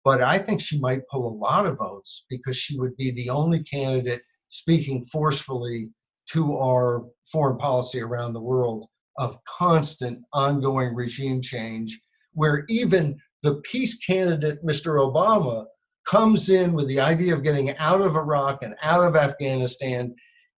But 0.04 0.22
I 0.22 0.38
think 0.38 0.60
she 0.60 0.80
might 0.80 1.06
pull 1.10 1.28
a 1.28 1.36
lot 1.36 1.66
of 1.66 1.78
votes 1.78 2.24
because 2.30 2.56
she 2.56 2.78
would 2.78 2.96
be 2.96 3.10
the 3.10 3.30
only 3.30 3.62
candidate 3.62 4.22
speaking 4.48 5.04
forcefully 5.04 5.92
to 6.32 6.56
our 6.56 7.04
foreign 7.30 7.58
policy 7.58 8.00
around 8.00 8.32
the 8.32 8.40
world 8.40 8.86
of 9.18 9.36
constant 9.44 10.20
ongoing 10.32 10.94
regime 10.94 11.42
change, 11.42 12.00
where 12.32 12.64
even 12.68 13.18
the 13.42 13.56
peace 13.56 13.98
candidate, 13.98 14.64
Mr. 14.64 14.98
Obama, 14.98 15.66
comes 16.06 16.48
in 16.48 16.72
with 16.72 16.88
the 16.88 17.00
idea 17.00 17.34
of 17.34 17.42
getting 17.42 17.76
out 17.78 18.00
of 18.00 18.16
Iraq 18.16 18.62
and 18.62 18.74
out 18.82 19.04
of 19.04 19.16
Afghanistan. 19.16 20.14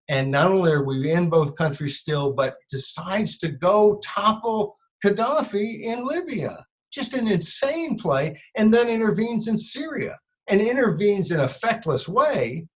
And 0.09 0.31
not 0.31 0.51
only 0.51 0.73
are 0.73 0.85
we 0.85 1.13
in 1.13 1.31
both 1.31 1.57
countries 1.57 1.99
still, 1.99 2.33
but 2.33 2.57
decides 2.71 3.39
to 3.39 3.49
go 3.49 4.01
topple 4.05 4.77
Gaddafi 5.05 5.83
in 5.83 6.07
Libya. 6.07 6.65
Just 6.93 7.15
an 7.15 7.29
insane 7.29 7.99
play, 7.99 8.41
and 8.57 8.73
then 8.73 8.89
intervenes 8.89 9.49
in 9.49 9.57
Syria 9.57 10.19
and 10.49 10.61
intervenes 10.61 11.31
in 11.31 11.41
a 11.41 11.49
feckless 11.49 12.09
way. 12.09 12.67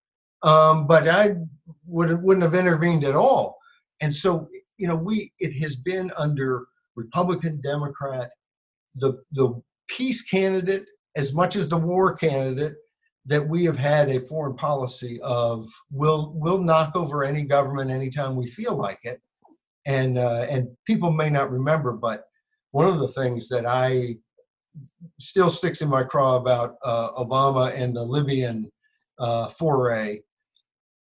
Um, 0.43 0.87
but 0.87 1.09
I 1.09 1.37
would, 1.87 2.23
wouldn't 2.23 2.45
have 2.45 2.55
intervened 2.55 3.05
at 3.05 3.15
all. 3.15 3.59
And 4.01 4.15
so, 4.15 4.49
you 4.79 4.89
know, 4.89 4.97
we 4.97 5.33
it 5.39 5.53
has 5.61 5.77
been 5.77 6.13
under 6.17 6.67
Republican, 6.95 7.61
Democrat, 7.63 8.31
the 8.95 9.19
the 9.33 9.61
peace 9.89 10.23
candidate 10.23 10.89
as 11.17 11.33
much 11.33 11.57
as 11.57 11.69
the 11.69 11.77
war 11.77 12.15
candidate 12.17 12.75
that 13.25 13.47
we 13.47 13.65
have 13.65 13.77
had 13.77 14.09
a 14.09 14.21
foreign 14.21 14.55
policy 14.55 15.21
of 15.23 15.67
we'll 15.91 16.33
we'll 16.37 16.59
knock 16.59 16.95
over 16.95 17.25
any 17.25 17.43
government 17.43 17.91
anytime 17.91 18.37
we 18.37 18.47
feel 18.47 18.77
like 18.77 19.01
it 19.03 19.21
and 19.87 20.19
uh, 20.19 20.47
and 20.49 20.69
people 20.87 21.13
may 21.13 21.31
not 21.31 21.51
remember 21.51 21.93
but 21.93 22.25
one 22.71 22.89
of 22.89 22.99
the 22.99 23.09
things 23.09 23.49
that 23.49 23.67
i 23.67 24.15
still 25.19 25.51
sticks 25.51 25.81
in 25.81 25.89
my 25.89 26.03
craw 26.03 26.37
about 26.37 26.77
uh, 26.85 27.13
Obama 27.13 27.73
and 27.75 27.95
the 27.95 28.03
Libyan 28.03 28.71
uh, 29.19 29.49
foray 29.49 30.21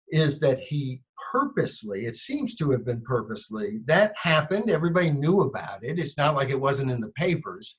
is 0.09 0.41
that 0.41 0.59
he 0.59 1.01
purposely, 1.31 2.07
it 2.07 2.17
seems 2.17 2.55
to 2.57 2.71
have 2.71 2.85
been 2.85 3.03
purposely, 3.03 3.81
that 3.87 4.13
happened. 4.21 4.71
Everybody 4.71 5.11
knew 5.11 5.43
about 5.43 5.85
it. 5.85 5.99
It's 5.99 6.17
not 6.17 6.35
like 6.35 6.51
it 6.51 6.61
wasn't 6.61 6.91
in 6.91 7.01
the 7.01 7.13
papers. 7.13 7.79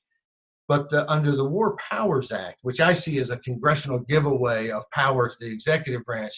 But 0.72 0.88
the, 0.88 1.10
under 1.12 1.32
the 1.32 1.44
War 1.44 1.76
Powers 1.90 2.32
Act, 2.32 2.60
which 2.62 2.80
I 2.80 2.94
see 2.94 3.18
as 3.18 3.28
a 3.28 3.36
congressional 3.36 3.98
giveaway 3.98 4.70
of 4.70 4.90
power 4.90 5.28
to 5.28 5.36
the 5.38 5.52
executive 5.52 6.02
branch, 6.06 6.32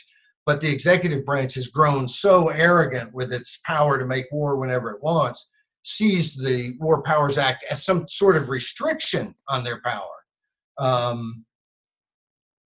but 0.44 0.60
the 0.60 0.68
executive 0.68 1.24
branch 1.24 1.54
has 1.54 1.68
grown 1.68 2.08
so 2.08 2.48
arrogant 2.48 3.14
with 3.14 3.32
its 3.32 3.60
power 3.64 3.96
to 3.96 4.04
make 4.04 4.26
war 4.32 4.56
whenever 4.56 4.90
it 4.90 5.00
wants, 5.04 5.48
sees 5.82 6.34
the 6.34 6.76
War 6.80 7.00
Powers 7.00 7.38
Act 7.38 7.64
as 7.70 7.84
some 7.84 8.08
sort 8.08 8.36
of 8.36 8.48
restriction 8.48 9.36
on 9.48 9.62
their 9.62 9.80
power. 9.82 10.16
Um, 10.78 11.44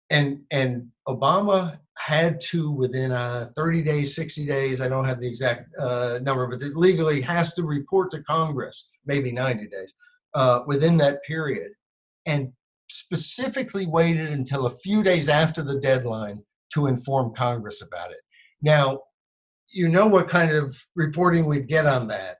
and 0.08 0.42
and 0.52 0.86
Obama 1.08 1.80
had 1.98 2.40
to 2.42 2.70
within 2.70 3.10
uh, 3.10 3.50
30 3.56 3.82
days, 3.82 4.14
60 4.14 4.46
days, 4.46 4.80
I 4.80 4.88
don't 4.88 5.04
have 5.04 5.18
the 5.18 5.26
exact 5.26 5.68
uh, 5.80 6.20
number, 6.22 6.46
but 6.46 6.62
it 6.62 6.76
legally 6.76 7.20
has 7.22 7.54
to 7.54 7.64
report 7.64 8.12
to 8.12 8.22
Congress, 8.22 8.88
maybe 9.04 9.32
90 9.32 9.66
days, 9.66 9.92
uh, 10.36 10.60
within 10.66 10.98
that 10.98 11.24
period, 11.26 11.72
and 12.26 12.52
specifically 12.88 13.86
waited 13.86 14.30
until 14.30 14.66
a 14.66 14.76
few 14.78 15.02
days 15.02 15.28
after 15.28 15.62
the 15.62 15.80
deadline 15.80 16.44
to 16.74 16.86
inform 16.86 17.34
Congress 17.34 17.82
about 17.82 18.10
it. 18.10 18.20
Now, 18.62 19.00
you 19.72 19.88
know 19.88 20.06
what 20.06 20.28
kind 20.28 20.52
of 20.52 20.76
reporting 20.94 21.46
we'd 21.46 21.68
get 21.68 21.86
on 21.86 22.06
that 22.08 22.36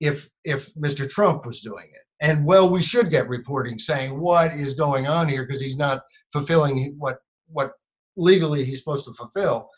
if 0.00 0.28
if 0.44 0.74
Mr. 0.74 1.08
Trump 1.08 1.46
was 1.46 1.60
doing 1.60 1.86
it. 1.92 2.00
And 2.20 2.46
well, 2.46 2.68
we 2.68 2.82
should 2.82 3.10
get 3.10 3.28
reporting 3.28 3.78
saying 3.78 4.18
what 4.18 4.52
is 4.52 4.74
going 4.74 5.06
on 5.06 5.28
here 5.28 5.44
because 5.44 5.60
he's 5.60 5.76
not 5.76 6.02
fulfilling 6.32 6.96
what 6.98 7.18
what 7.48 7.72
legally 8.16 8.64
he's 8.64 8.78
supposed 8.78 9.04
to 9.04 9.12
fulfill, 9.12 9.68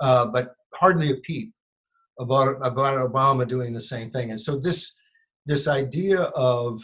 uh, 0.00 0.26
but 0.26 0.54
hardly 0.74 1.10
a 1.10 1.16
peep 1.16 1.52
about 2.18 2.56
about 2.62 2.98
Obama 2.98 3.46
doing 3.46 3.72
the 3.72 3.80
same 3.80 4.10
thing. 4.10 4.30
And 4.30 4.40
so 4.40 4.58
this 4.58 4.92
this 5.46 5.66
idea 5.68 6.22
of 6.22 6.80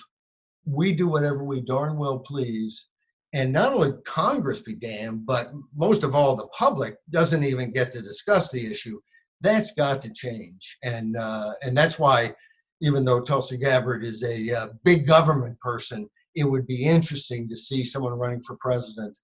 we 0.68 0.92
do 0.92 1.08
whatever 1.08 1.44
we 1.44 1.60
darn 1.60 1.96
well 1.96 2.18
please, 2.18 2.86
and 3.32 3.52
not 3.52 3.72
only 3.72 3.92
Congress 4.06 4.60
be 4.60 4.74
damned, 4.74 5.26
but 5.26 5.50
most 5.74 6.04
of 6.04 6.14
all 6.14 6.36
the 6.36 6.46
public 6.48 6.96
doesn't 7.10 7.44
even 7.44 7.72
get 7.72 7.90
to 7.92 8.02
discuss 8.02 8.50
the 8.50 8.66
issue. 8.66 8.98
That's 9.40 9.72
got 9.72 10.02
to 10.02 10.12
change, 10.12 10.76
and 10.82 11.16
uh, 11.16 11.52
and 11.62 11.76
that's 11.76 11.98
why, 11.98 12.34
even 12.80 13.04
though 13.04 13.20
Tulsi 13.20 13.56
Gabbard 13.56 14.04
is 14.04 14.22
a 14.24 14.52
uh, 14.52 14.68
big 14.84 15.06
government 15.06 15.58
person, 15.60 16.08
it 16.34 16.44
would 16.44 16.66
be 16.66 16.84
interesting 16.84 17.48
to 17.48 17.56
see 17.56 17.84
someone 17.84 18.14
running 18.14 18.40
for 18.40 18.56
president 18.60 19.18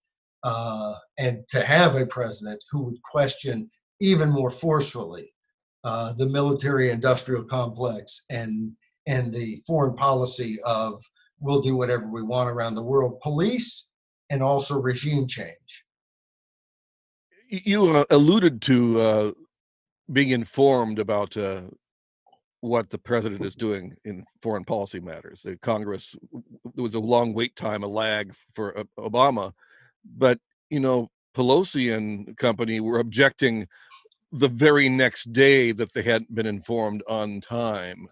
uh, 0.45 0.95
and 1.19 1.47
to 1.49 1.65
have 1.65 1.97
a 1.97 2.07
president 2.07 2.63
who 2.71 2.83
would 2.83 3.03
question 3.03 3.71
even 4.01 4.31
more 4.31 4.51
forcefully 4.51 5.33
uh, 5.85 6.13
the 6.15 6.27
military 6.27 6.91
industrial 6.91 7.45
complex 7.45 8.25
and 8.31 8.73
and 9.07 9.35
the 9.35 9.61
foreign 9.67 9.95
policy 9.95 10.59
of 10.65 11.03
we'll 11.41 11.61
do 11.61 11.77
whatever 11.77 12.07
we 12.07 12.23
want 12.23 12.49
around 12.49 12.75
the 12.75 12.83
world 12.83 13.21
police 13.21 13.89
and 14.31 14.43
also 14.43 14.81
regime 14.81 15.27
change 15.27 15.85
you 17.49 17.91
uh, 17.91 18.05
alluded 18.11 18.61
to 18.63 19.01
uh, 19.01 19.31
being 20.13 20.31
informed 20.31 20.99
about 20.99 21.37
uh, 21.37 21.63
what 22.61 22.89
the 22.89 22.99
president 22.99 23.45
is 23.45 23.55
doing 23.55 23.95
in 24.05 24.25
foreign 24.43 24.65
policy 24.65 25.01
matters 25.01 25.43
the 25.43 25.57
congress 25.59 26.17
there 26.75 26.83
was 26.83 26.95
a 26.95 27.01
long 27.01 27.35
wait 27.35 27.55
time 27.57 27.83
a 27.83 27.87
lag 27.87 28.35
for 28.55 28.85
obama 28.99 29.53
but 30.17 30.39
you 30.71 30.81
know 30.81 31.09
Pelosi 31.35 31.95
and 31.95 32.37
company 32.37 32.81
were 32.81 33.01
objecting 33.01 33.67
the 34.33 34.49
very 34.49 34.89
next 34.89 35.33
day 35.33 35.73
that 35.73 35.93
they 35.93 36.03
hadn't 36.03 36.35
been 36.35 36.47
informed 36.47 37.03
on 37.09 37.41
time. 37.41 38.09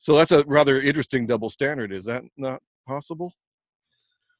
So 0.00 0.16
that's 0.16 0.32
a 0.32 0.42
rather 0.46 0.80
interesting 0.80 1.26
double 1.26 1.50
standard. 1.50 1.92
Is 1.92 2.06
that 2.06 2.24
not 2.38 2.62
possible? 2.88 3.34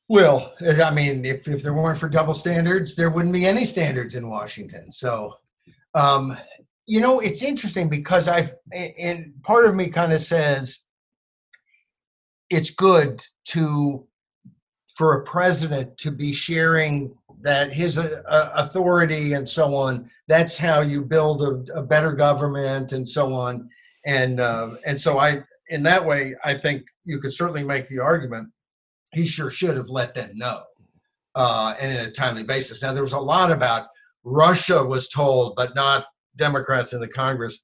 Well, 0.08 0.54
I 0.60 0.90
mean, 0.90 1.24
if, 1.24 1.46
if 1.46 1.62
there 1.62 1.74
weren't 1.74 1.98
for 1.98 2.08
double 2.08 2.34
standards, 2.34 2.96
there 2.96 3.10
wouldn't 3.10 3.34
be 3.34 3.46
any 3.46 3.66
standards 3.66 4.14
in 4.14 4.28
Washington. 4.28 4.90
So, 4.90 5.34
um, 5.94 6.36
you 6.86 7.00
know, 7.00 7.20
it's 7.20 7.42
interesting 7.42 7.90
because 7.90 8.26
I've, 8.26 8.54
and 8.72 9.34
part 9.42 9.66
of 9.66 9.74
me 9.74 9.88
kind 9.88 10.14
of 10.14 10.22
says 10.22 10.80
it's 12.48 12.70
good 12.70 13.22
to 13.48 14.06
for 14.94 15.20
a 15.20 15.24
president 15.24 15.96
to 15.98 16.10
be 16.10 16.32
sharing 16.32 17.14
that 17.42 17.72
his 17.72 17.96
uh, 17.96 18.50
authority 18.54 19.32
and 19.32 19.48
so 19.48 19.74
on 19.74 20.10
that's 20.28 20.58
how 20.58 20.82
you 20.82 21.02
build 21.02 21.42
a, 21.42 21.78
a 21.78 21.82
better 21.82 22.12
government 22.12 22.92
and 22.92 23.08
so 23.08 23.32
on 23.32 23.66
and 24.04 24.40
uh, 24.40 24.72
and 24.84 25.00
so 25.00 25.18
i 25.18 25.42
in 25.70 25.82
that 25.82 26.04
way 26.04 26.34
i 26.44 26.54
think 26.54 26.82
you 27.04 27.18
could 27.18 27.32
certainly 27.32 27.64
make 27.64 27.88
the 27.88 27.98
argument 27.98 28.48
he 29.12 29.26
sure 29.26 29.50
should 29.50 29.76
have 29.76 29.88
let 29.88 30.14
them 30.14 30.30
know 30.34 30.62
uh, 31.34 31.74
and 31.80 31.98
in 31.98 32.06
a 32.06 32.10
timely 32.10 32.42
basis. 32.42 32.82
Now 32.82 32.92
there 32.92 33.02
was 33.02 33.12
a 33.12 33.18
lot 33.18 33.52
about 33.52 33.86
russia 34.22 34.84
was 34.84 35.08
told 35.08 35.54
but 35.56 35.74
not 35.74 36.04
democrats 36.36 36.92
in 36.92 37.00
the 37.00 37.08
congress. 37.08 37.60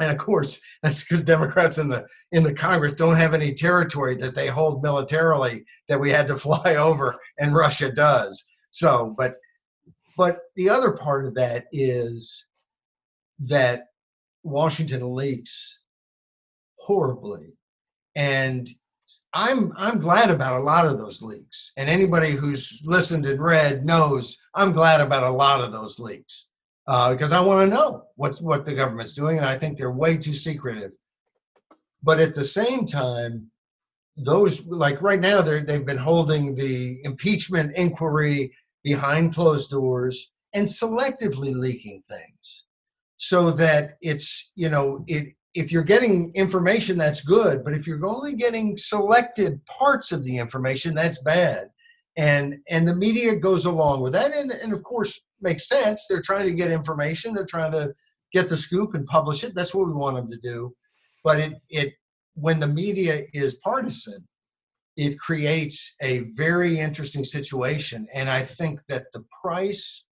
And 0.00 0.10
of 0.10 0.18
course 0.18 0.60
that's 0.82 1.02
because 1.02 1.24
democrats 1.24 1.78
in 1.78 1.88
the 1.88 2.04
in 2.32 2.42
the 2.42 2.54
congress 2.54 2.94
don't 2.94 3.16
have 3.16 3.34
any 3.34 3.54
territory 3.54 4.16
that 4.16 4.34
they 4.34 4.48
hold 4.48 4.82
militarily 4.82 5.64
that 5.88 6.00
we 6.00 6.10
had 6.10 6.26
to 6.28 6.36
fly 6.44 6.76
over 6.76 7.16
and 7.38 7.54
russia 7.54 7.90
does. 7.90 8.44
So 8.70 9.14
but 9.16 9.34
but 10.16 10.40
the 10.56 10.68
other 10.68 10.92
part 10.92 11.24
of 11.24 11.34
that 11.34 11.66
is 11.72 12.46
that 13.38 13.84
washington 14.42 15.14
leaks 15.14 15.77
horribly. 16.88 17.52
And 18.16 18.66
i'm 19.34 19.72
i'm 19.76 19.98
glad 19.98 20.30
about 20.30 20.58
a 20.58 20.64
lot 20.72 20.86
of 20.86 20.98
those 20.98 21.22
leaks. 21.22 21.72
And 21.76 21.88
anybody 21.88 22.32
who's 22.32 22.82
listened 22.84 23.26
and 23.26 23.40
read 23.40 23.84
knows 23.84 24.36
i'm 24.54 24.72
glad 24.72 25.00
about 25.00 25.30
a 25.30 25.38
lot 25.44 25.62
of 25.62 25.70
those 25.70 26.00
leaks 26.00 26.48
uh, 26.88 27.12
because 27.12 27.32
I 27.32 27.40
want 27.40 27.68
to 27.68 27.76
know 27.76 28.04
what's 28.16 28.40
what 28.40 28.64
the 28.64 28.74
government's 28.74 29.14
doing, 29.14 29.36
and 29.36 29.46
I 29.46 29.58
think 29.58 29.76
they're 29.76 29.92
way 29.92 30.16
too 30.16 30.32
secretive. 30.32 30.92
But 32.02 32.18
at 32.18 32.34
the 32.34 32.44
same 32.44 32.86
time, 32.86 33.50
those 34.16 34.66
like 34.66 35.02
right 35.02 35.20
now 35.20 35.42
they 35.42 35.60
they've 35.60 35.84
been 35.84 35.98
holding 35.98 36.54
the 36.54 36.98
impeachment 37.04 37.76
inquiry 37.76 38.50
behind 38.82 39.34
closed 39.34 39.70
doors 39.70 40.32
and 40.54 40.66
selectively 40.66 41.54
leaking 41.54 42.02
things, 42.08 42.64
so 43.18 43.50
that 43.50 43.98
it's 44.00 44.52
you 44.56 44.70
know 44.70 45.04
it 45.08 45.34
if 45.58 45.72
you're 45.72 45.82
getting 45.82 46.32
information 46.34 46.96
that's 46.96 47.20
good, 47.20 47.64
but 47.64 47.74
if 47.74 47.86
you're 47.86 48.06
only 48.06 48.34
getting 48.34 48.76
selected 48.76 49.64
parts 49.66 50.12
of 50.12 50.24
the 50.24 50.38
information 50.38 50.94
that's 50.94 51.22
bad. 51.22 51.70
And 52.16 52.58
and 52.68 52.86
the 52.86 52.94
media 52.94 53.36
goes 53.36 53.64
along 53.64 54.02
with 54.02 54.12
that 54.14 54.32
and, 54.34 54.50
and 54.50 54.72
of 54.72 54.82
course 54.82 55.20
makes 55.40 55.68
sense. 55.68 56.06
They're 56.08 56.22
trying 56.22 56.46
to 56.46 56.54
get 56.54 56.70
information 56.70 57.34
they're 57.34 57.46
trying 57.46 57.72
to 57.72 57.94
get 58.32 58.48
the 58.48 58.56
scoop 58.56 58.94
and 58.94 59.06
publish 59.06 59.44
it 59.44 59.54
that's 59.54 59.74
what 59.74 59.86
we 59.86 59.94
want 59.94 60.16
them 60.16 60.30
to 60.30 60.38
do. 60.38 60.74
But 61.22 61.38
it 61.38 61.52
it 61.68 61.94
when 62.34 62.60
the 62.60 62.66
media 62.66 63.22
is 63.32 63.54
partisan 63.56 64.26
it 64.96 65.18
creates 65.18 65.94
a 66.02 66.24
very 66.34 66.78
interesting 66.78 67.24
situation 67.24 68.06
and 68.12 68.28
i 68.28 68.42
think 68.42 68.80
that 68.88 69.04
the 69.12 69.24
price 69.42 70.04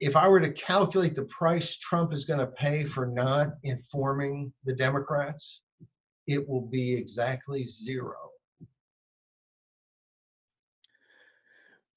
if 0.00 0.16
i 0.16 0.28
were 0.28 0.40
to 0.40 0.52
calculate 0.52 1.14
the 1.14 1.24
price 1.24 1.76
trump 1.76 2.12
is 2.12 2.24
going 2.24 2.40
to 2.40 2.46
pay 2.48 2.84
for 2.84 3.06
not 3.06 3.48
informing 3.62 4.52
the 4.64 4.74
democrats 4.74 5.62
it 6.26 6.46
will 6.48 6.66
be 6.66 6.94
exactly 6.94 7.64
zero 7.64 8.16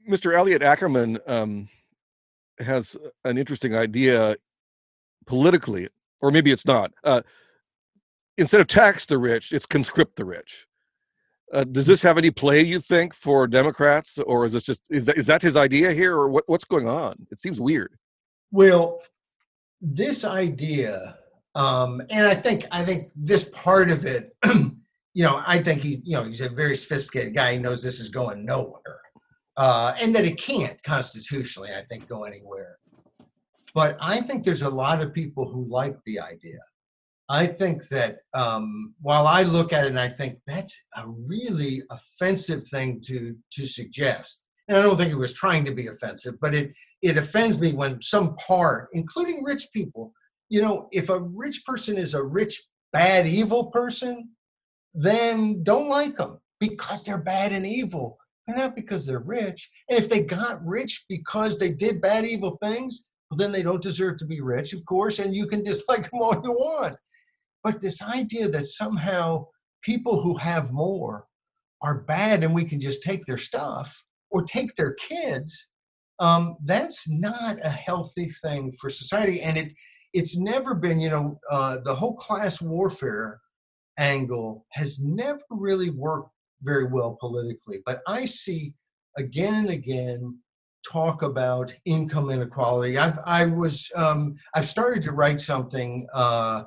Mr. 0.10 0.34
Elliot 0.34 0.62
Ackerman 0.62 1.18
um, 1.28 1.70
has 2.60 2.98
an 3.24 3.38
interesting 3.38 3.76
idea 3.76 4.36
politically, 5.26 5.88
or 6.22 6.32
maybe 6.32 6.52
it's 6.52 6.66
not. 6.66 6.92
Uh, 7.04 7.22
instead 8.38 8.62
of 8.62 8.68
tax 8.68 9.06
the 9.06 9.18
rich, 9.18 9.54
it's 9.54 9.66
conscript 9.66 10.16
the 10.16 10.26
rich. 10.26 10.68
Uh, 11.54 11.64
does 11.64 11.86
this 11.86 12.02
have 12.02 12.18
any 12.18 12.32
play, 12.32 12.62
you 12.62 12.80
think, 12.80 13.14
for 13.14 13.46
Democrats, 13.46 14.18
or 14.18 14.46
is 14.46 14.54
this 14.54 14.64
just 14.64 14.82
is 14.90 15.06
that 15.06 15.18
is 15.18 15.28
that 15.28 15.42
his 15.42 15.56
idea 15.56 15.92
here, 15.92 16.16
or 16.16 16.28
what, 16.28 16.44
what's 16.48 16.64
going 16.64 16.88
on? 16.88 17.14
It 17.32 17.40
seems 17.40 17.62
weird. 17.62 17.96
Well, 18.52 19.04
this 19.80 20.26
idea, 20.26 21.18
um, 21.54 22.02
and 22.10 22.26
I 22.26 22.34
think 22.34 22.66
I 22.72 22.84
think 22.84 23.12
this 23.16 23.46
part 23.50 23.92
of 23.92 24.06
it, 24.06 24.36
you 24.46 25.24
know, 25.24 25.44
I 25.46 25.62
think 25.62 25.82
he, 25.82 26.02
you 26.04 26.18
know, 26.18 26.24
he's 26.24 26.42
a 26.42 26.50
very 26.50 26.76
sophisticated 26.76 27.36
guy. 27.36 27.54
He 27.54 27.60
knows 27.60 27.84
this 27.84 28.00
is 28.00 28.10
going 28.10 28.44
nowhere 28.44 29.04
uh, 29.58 29.94
and 30.02 30.16
that 30.16 30.26
it 30.26 30.38
can't 30.38 30.82
constitutionally, 30.84 31.70
I 31.76 31.84
think, 31.84 32.08
go 32.08 32.24
anywhere. 32.24 32.78
But 33.74 33.98
I 34.02 34.22
think 34.22 34.44
there's 34.44 34.62
a 34.62 34.70
lot 34.70 35.02
of 35.02 35.14
people 35.14 35.50
who 35.50 35.66
like 35.66 35.98
the 36.06 36.20
idea 36.20 36.60
I 37.30 37.48
think 37.48 37.88
that 37.88 38.20
um, 38.34 38.94
while 39.02 39.28
I 39.28 39.44
look 39.44 39.72
at 39.72 39.86
it 39.86 39.90
and 39.90 40.00
I 40.00 40.10
think 40.10 40.40
that's 40.46 40.84
a 40.98 41.08
really 41.08 41.82
offensive 41.90 42.68
thing 42.68 43.02
to 43.06 43.36
to 43.54 43.66
suggest, 43.66 44.42
and 44.68 44.78
I 44.78 44.82
don't 44.82 44.98
think 44.98 45.12
it 45.12 45.18
was 45.18 45.34
trying 45.34 45.66
to 45.66 45.74
be 45.74 45.88
offensive, 45.88 46.36
but 46.42 46.54
it 46.54 46.74
it 47.02 47.18
offends 47.18 47.60
me 47.60 47.74
when 47.74 48.02
some 48.02 48.36
part, 48.36 48.90
including 48.94 49.44
rich 49.44 49.68
people, 49.74 50.14
you 50.50 50.62
know, 50.62 50.88
if 50.92 51.10
a 51.10 51.20
rich 51.20 51.64
person 51.66 51.98
is 51.98 52.14
a 52.14 52.24
rich, 52.24 52.62
bad, 52.92 53.26
evil 53.26 53.72
person, 53.72 54.30
then 54.94 55.64
don't 55.64 55.90
like 55.90 56.16
them 56.16 56.40
because 56.60 57.04
they're 57.04 57.22
bad 57.24 57.52
and 57.52 57.66
evil, 57.66 58.18
and 58.48 58.58
not 58.58 58.76
because 58.76 59.06
they're 59.06 59.20
rich. 59.20 59.70
And 59.90 59.98
if 59.98 60.10
they 60.10 60.24
got 60.24 60.66
rich 60.66 61.06
because 61.08 61.58
they 61.58 61.70
did 61.70 62.02
bad, 62.02 62.26
evil 62.26 62.58
things, 62.62 63.08
well, 63.32 63.38
then 63.38 63.52
they 63.52 63.64
don't 63.64 63.82
deserve 63.82 64.18
to 64.18 64.26
be 64.26 64.42
rich, 64.42 64.74
of 64.74 64.86
course, 64.86 65.20
and 65.20 65.34
you 65.34 65.48
can 65.48 65.64
dislike 65.64 66.04
them 66.12 66.22
all 66.22 66.34
you 66.34 66.52
want. 66.52 66.96
But 67.64 67.82
this 67.82 68.02
idea 68.02 68.50
that 68.50 68.66
somehow 68.66 69.48
people 69.82 70.22
who 70.22 70.36
have 70.38 70.72
more 70.72 71.26
are 71.82 72.02
bad 72.02 72.44
and 72.44 72.54
we 72.54 72.66
can 72.66 72.80
just 72.80 73.04
take 73.04 73.26
their 73.26 73.38
stuff 73.38 74.04
or 74.32 74.44
take 74.44 74.76
their 74.76 74.94
kids, 74.94 75.68
um, 76.20 76.56
that's 76.64 77.10
not 77.10 77.58
a 77.64 77.70
healthy 77.70 78.30
thing 78.44 78.74
for 78.80 78.90
society. 78.90 79.42
And 79.42 79.58
it 79.58 79.74
it's 80.14 80.38
never 80.38 80.76
been, 80.76 81.00
you 81.00 81.10
know, 81.10 81.40
uh, 81.50 81.78
the 81.84 81.96
whole 81.96 82.16
class 82.16 82.62
warfare 82.62 83.42
angle 83.98 84.66
has 84.74 85.00
never 85.00 85.42
really 85.50 85.90
worked 85.90 86.30
very 86.62 86.86
well 86.86 87.18
politically. 87.20 87.80
But 87.86 88.02
I 88.08 88.26
see 88.26 88.76
again 89.18 89.56
and 89.56 89.70
again 89.70 90.40
talk 90.90 91.22
about 91.22 91.74
income 91.86 92.30
inequality. 92.30 92.98
I've 92.98 93.20
I 93.26 93.46
was 93.46 93.90
um, 93.96 94.36
I've 94.54 94.70
started 94.70 95.04
to 95.04 95.12
write 95.12 95.42
something 95.42 96.08
uh, 96.14 96.64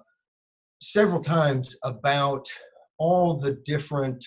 several 0.80 1.20
times 1.20 1.76
about 1.84 2.46
all 2.98 3.38
the 3.38 3.58
different 3.64 4.24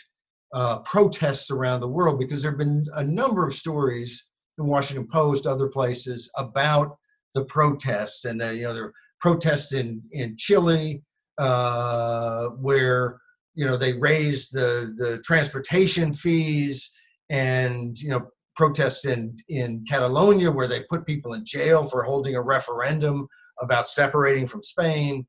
uh, 0.54 0.80
protests 0.80 1.52
around 1.52 1.80
the 1.80 1.88
world 1.88 2.20
because 2.20 2.42
there 2.42 2.52
have 2.52 2.60
been 2.60 2.86
a 2.96 3.04
number 3.04 3.48
of 3.48 3.54
stories 3.54 4.30
in 4.58 4.66
Washington 4.66 5.08
Post, 5.08 5.46
other 5.46 5.68
places 5.68 6.30
about 6.38 6.98
the 7.36 7.46
protests, 7.46 8.26
and 8.26 8.42
uh, 8.42 8.50
you 8.50 8.64
know 8.64 8.76
are 8.76 8.94
protests 9.22 9.74
in 9.74 10.02
in 10.12 10.36
Chile 10.38 11.04
uh, 11.38 12.48
where 12.60 13.20
you 13.54 13.66
know 13.66 13.78
they 13.78 13.94
raised 13.94 14.54
the 14.54 14.94
the 14.98 15.22
transportation 15.24 16.14
fees, 16.14 16.92
and 17.30 17.98
you 18.00 18.10
know 18.10 18.28
protests 18.56 19.06
in 19.06 19.38
in 19.50 19.86
Catalonia 19.88 20.52
where 20.52 20.68
they 20.68 20.84
put 20.90 21.06
people 21.06 21.34
in 21.34 21.46
jail 21.46 21.84
for 21.84 22.04
holding 22.04 22.36
a 22.36 22.42
referendum 22.42 23.28
about 23.62 23.88
separating 23.88 24.48
from 24.48 24.64
Spain 24.64 25.26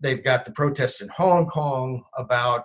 they've 0.00 0.22
got 0.22 0.44
the 0.44 0.52
protests 0.52 1.00
in 1.00 1.08
Hong 1.08 1.46
Kong 1.46 2.02
about 2.16 2.64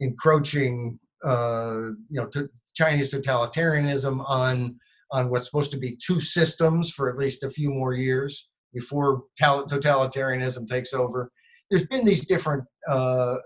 encroaching, 0.00 0.98
uh, 1.24 1.88
you 2.08 2.20
know, 2.20 2.26
to 2.28 2.48
Chinese 2.74 3.12
totalitarianism 3.12 4.24
on 4.28 4.78
on 5.12 5.30
what's 5.30 5.46
supposed 5.46 5.70
to 5.70 5.78
be 5.78 5.96
two 6.04 6.20
systems 6.20 6.90
for 6.90 7.08
at 7.08 7.16
least 7.16 7.44
a 7.44 7.50
few 7.50 7.70
more 7.70 7.94
years 7.94 8.48
before 8.74 9.22
totalitarianism 9.40 10.66
takes 10.66 10.92
over. 10.92 11.30
There's 11.70 11.86
been 11.86 12.04
these 12.04 12.26
different 12.26 12.64
uh, 12.88 13.36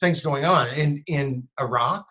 things 0.00 0.20
going 0.20 0.44
on 0.44 0.68
in 0.70 1.02
in 1.06 1.48
Iraq. 1.60 2.04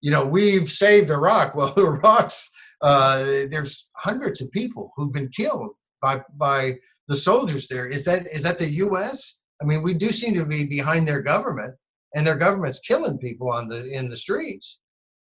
You 0.00 0.10
know, 0.10 0.24
we've 0.24 0.70
saved 0.70 1.10
Iraq. 1.10 1.54
Well, 1.56 1.74
Iraq's 1.76 2.48
uh, 2.82 3.24
there's 3.50 3.88
hundreds 3.96 4.40
of 4.40 4.50
people 4.52 4.92
who've 4.96 5.12
been 5.12 5.30
killed 5.30 5.70
by 6.02 6.22
by 6.36 6.76
the 7.08 7.16
soldiers 7.16 7.66
there. 7.68 7.88
Is 7.88 8.04
that 8.04 8.26
is 8.32 8.42
that 8.42 8.58
the 8.58 8.70
U.S.? 8.86 9.37
I 9.62 9.64
mean, 9.64 9.82
we 9.82 9.94
do 9.94 10.10
seem 10.10 10.34
to 10.34 10.44
be 10.44 10.66
behind 10.66 11.06
their 11.06 11.22
government, 11.22 11.74
and 12.14 12.26
their 12.26 12.36
government's 12.36 12.80
killing 12.80 13.18
people 13.18 13.50
on 13.50 13.68
the 13.68 13.88
in 13.90 14.08
the 14.08 14.16
streets. 14.16 14.80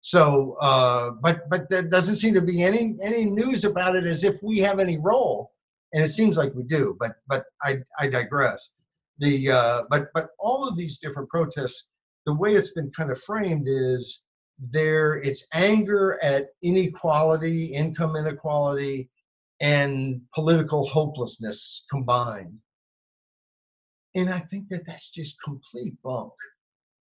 So, 0.03 0.57
uh, 0.61 1.13
but 1.23 1.49
but 1.51 1.69
there 1.69 1.83
doesn't 1.83 2.17
seem 2.17 2.35
to 2.35 2.41
be 2.41 2.63
any 2.63 2.97
any 3.05 3.25
news 3.25 3.65
about 3.65 3.97
it 3.97 4.05
as 4.05 4.25
if 4.25 4.37
we 4.43 4.59
have 4.59 4.79
any 4.79 4.99
role, 4.99 5.51
and 5.93 6.03
it 6.03 6.09
seems 6.09 6.37
like 6.37 6.55
we 6.55 6.63
do. 6.63 6.97
But 6.99 7.13
but 7.29 7.45
I 7.63 7.79
I 7.99 8.07
digress. 8.07 8.71
The 9.19 9.51
uh, 9.51 9.83
but 9.91 10.09
but 10.15 10.31
all 10.39 10.67
of 10.67 10.77
these 10.77 10.99
different 10.99 11.29
protests, 11.29 11.89
the 12.25 12.35
way 12.35 12.55
it's 12.55 12.73
been 12.73 12.91
kind 12.97 13.11
of 13.11 13.21
framed 13.21 13.67
is 13.69 14.23
there 14.59 15.15
it's 15.17 15.47
anger 15.53 16.19
at 16.23 16.49
inequality, 16.63 17.67
income 17.67 18.17
inequality, 18.17 19.11
and 19.61 20.23
political 20.35 20.87
hopelessness 20.87 21.85
combined. 21.91 22.55
And 24.15 24.29
I 24.31 24.41
think 24.41 24.69
that 24.71 24.87
that's 24.87 25.11
just 25.11 25.41
complete 25.43 25.95
bunk, 26.03 26.33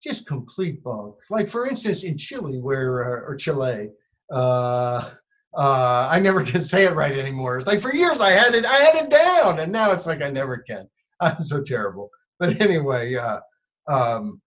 just 0.01 0.27
complete 0.27 0.81
bunk. 0.83 1.15
Like 1.29 1.49
for 1.49 1.67
instance, 1.67 2.03
in 2.03 2.17
Chile, 2.17 2.59
where 2.59 3.03
uh, 3.03 3.29
or 3.29 3.35
Chile, 3.35 3.89
uh, 4.31 5.09
uh, 5.57 6.07
I 6.09 6.19
never 6.19 6.43
can 6.45 6.61
say 6.61 6.85
it 6.85 6.93
right 6.93 7.17
anymore. 7.17 7.57
It's 7.57 7.67
like 7.67 7.81
for 7.81 7.93
years 7.93 8.21
I 8.21 8.31
had 8.31 8.55
it, 8.55 8.65
I 8.65 8.75
had 8.75 9.03
it 9.03 9.09
down, 9.09 9.59
and 9.59 9.71
now 9.71 9.91
it's 9.91 10.07
like 10.07 10.21
I 10.21 10.29
never 10.29 10.57
can. 10.57 10.87
I'm 11.21 11.45
so 11.45 11.61
terrible. 11.61 12.09
But 12.39 12.61
anyway, 12.61 13.15
uh, 13.15 13.39
um, 13.87 14.41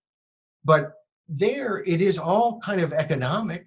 but 0.65 0.93
there 1.29 1.83
it 1.87 2.01
is 2.01 2.19
all 2.19 2.61
kind 2.61 2.81
of 2.81 2.93
economic. 2.93 3.67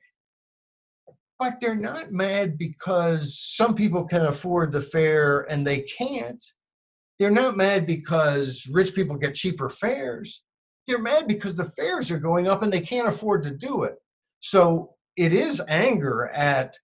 But 1.40 1.60
they're 1.60 1.76
not 1.76 2.12
mad 2.12 2.56
because 2.60 3.40
some 3.40 3.74
people 3.74 4.04
can 4.06 4.28
afford 4.28 4.72
the 4.72 4.82
fare 4.82 5.42
and 5.50 5.66
they 5.66 5.80
can't 5.82 6.44
they're 7.22 7.30
not 7.30 7.56
mad 7.56 7.86
because 7.86 8.68
rich 8.72 8.96
people 8.96 9.16
get 9.16 9.36
cheaper 9.36 9.70
fares. 9.70 10.42
They're 10.88 11.04
mad 11.04 11.28
because 11.28 11.54
the 11.54 11.70
fares 11.78 12.10
are 12.10 12.18
going 12.18 12.48
up 12.48 12.64
and 12.64 12.74
they 12.74 12.82
can't 12.82 13.08
afford 13.08 13.44
to 13.44 13.52
do 13.52 13.84
it. 13.84 13.94
So 14.40 14.96
it 15.18 15.32
is 15.32 15.62
anger 15.68 16.32
at 16.34 16.76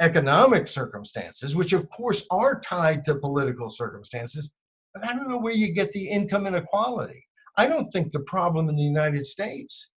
economic 0.00 0.66
circumstances, 0.66 1.54
which 1.54 1.72
of 1.72 1.88
course 1.90 2.26
are 2.32 2.58
tied 2.58 3.04
to 3.04 3.14
political 3.14 3.70
circumstances. 3.70 4.52
But 4.92 5.04
I 5.04 5.12
don't 5.12 5.28
know 5.28 5.38
where 5.38 5.54
you 5.54 5.72
get 5.72 5.92
the 5.92 6.08
income 6.08 6.48
inequality. 6.48 7.24
I 7.56 7.68
don't 7.68 7.86
think 7.86 8.10
the 8.10 8.24
problem 8.26 8.68
in 8.68 8.74
the 8.74 8.82
United 8.82 9.24
States 9.24 9.90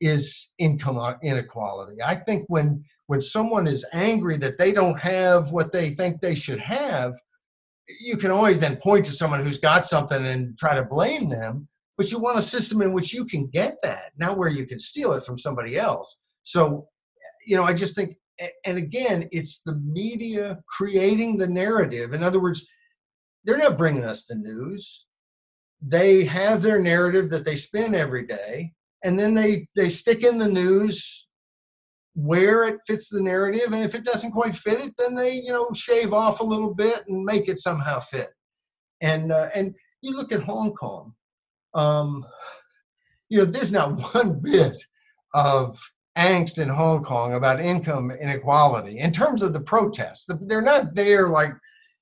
is 0.00 0.50
income 0.58 0.98
uh, 0.98 1.14
inequality. 1.22 1.98
I 2.04 2.16
think 2.16 2.44
when 2.48 2.82
when 3.06 3.22
someone 3.22 3.68
is 3.68 3.86
angry 3.92 4.36
that 4.38 4.58
they 4.58 4.72
don't 4.72 4.98
have 4.98 5.52
what 5.52 5.72
they 5.72 5.90
think 5.90 6.20
they 6.20 6.34
should 6.34 6.58
have, 6.58 7.14
you 8.00 8.16
can 8.16 8.30
always 8.30 8.60
then 8.60 8.76
point 8.76 9.04
to 9.06 9.12
someone 9.12 9.42
who's 9.42 9.58
got 9.58 9.86
something 9.86 10.26
and 10.26 10.58
try 10.58 10.74
to 10.74 10.84
blame 10.84 11.28
them 11.28 11.68
but 11.98 12.12
you 12.12 12.18
want 12.20 12.38
a 12.38 12.42
system 12.42 12.80
in 12.80 12.92
which 12.92 13.12
you 13.12 13.24
can 13.24 13.48
get 13.48 13.76
that 13.82 14.12
not 14.18 14.38
where 14.38 14.48
you 14.48 14.64
can 14.64 14.78
steal 14.78 15.12
it 15.12 15.26
from 15.26 15.38
somebody 15.38 15.76
else. 15.76 16.20
So 16.44 16.88
you 17.46 17.56
know 17.56 17.64
i 17.64 17.74
just 17.74 17.94
think 17.96 18.16
and 18.64 18.78
again 18.78 19.28
it's 19.32 19.62
the 19.62 19.74
media 19.76 20.58
creating 20.68 21.36
the 21.36 21.48
narrative. 21.48 22.14
In 22.14 22.22
other 22.22 22.40
words 22.40 22.66
they're 23.44 23.58
not 23.58 23.78
bringing 23.78 24.04
us 24.04 24.24
the 24.24 24.34
news. 24.34 25.06
They 25.80 26.24
have 26.24 26.60
their 26.60 26.78
narrative 26.78 27.30
that 27.30 27.44
they 27.44 27.56
spin 27.56 27.94
every 27.94 28.26
day 28.26 28.72
and 29.04 29.18
then 29.18 29.34
they 29.34 29.68
they 29.74 29.88
stick 29.88 30.24
in 30.24 30.38
the 30.38 30.48
news 30.48 31.27
where 32.14 32.64
it 32.64 32.80
fits 32.86 33.08
the 33.08 33.20
narrative 33.20 33.66
and 33.66 33.82
if 33.82 33.94
it 33.94 34.04
doesn't 34.04 34.32
quite 34.32 34.56
fit 34.56 34.80
it 34.80 34.92
then 34.98 35.14
they 35.14 35.34
you 35.34 35.52
know 35.52 35.70
shave 35.72 36.12
off 36.12 36.40
a 36.40 36.44
little 36.44 36.74
bit 36.74 37.04
and 37.08 37.24
make 37.24 37.48
it 37.48 37.58
somehow 37.58 38.00
fit. 38.00 38.28
And 39.00 39.30
uh, 39.32 39.48
and 39.54 39.74
you 40.02 40.16
look 40.16 40.32
at 40.32 40.42
hong 40.42 40.74
kong 40.74 41.14
um, 41.74 42.24
you 43.28 43.38
know 43.38 43.44
there's 43.44 43.72
not 43.72 43.92
one 44.14 44.40
bit 44.40 44.76
of 45.34 45.78
angst 46.16 46.58
in 46.60 46.68
hong 46.68 47.04
kong 47.04 47.34
about 47.34 47.60
income 47.60 48.10
inequality 48.10 48.98
in 48.98 49.12
terms 49.12 49.42
of 49.42 49.52
the 49.52 49.60
protests. 49.60 50.28
They're 50.42 50.62
not 50.62 50.94
there 50.94 51.28
like 51.28 51.52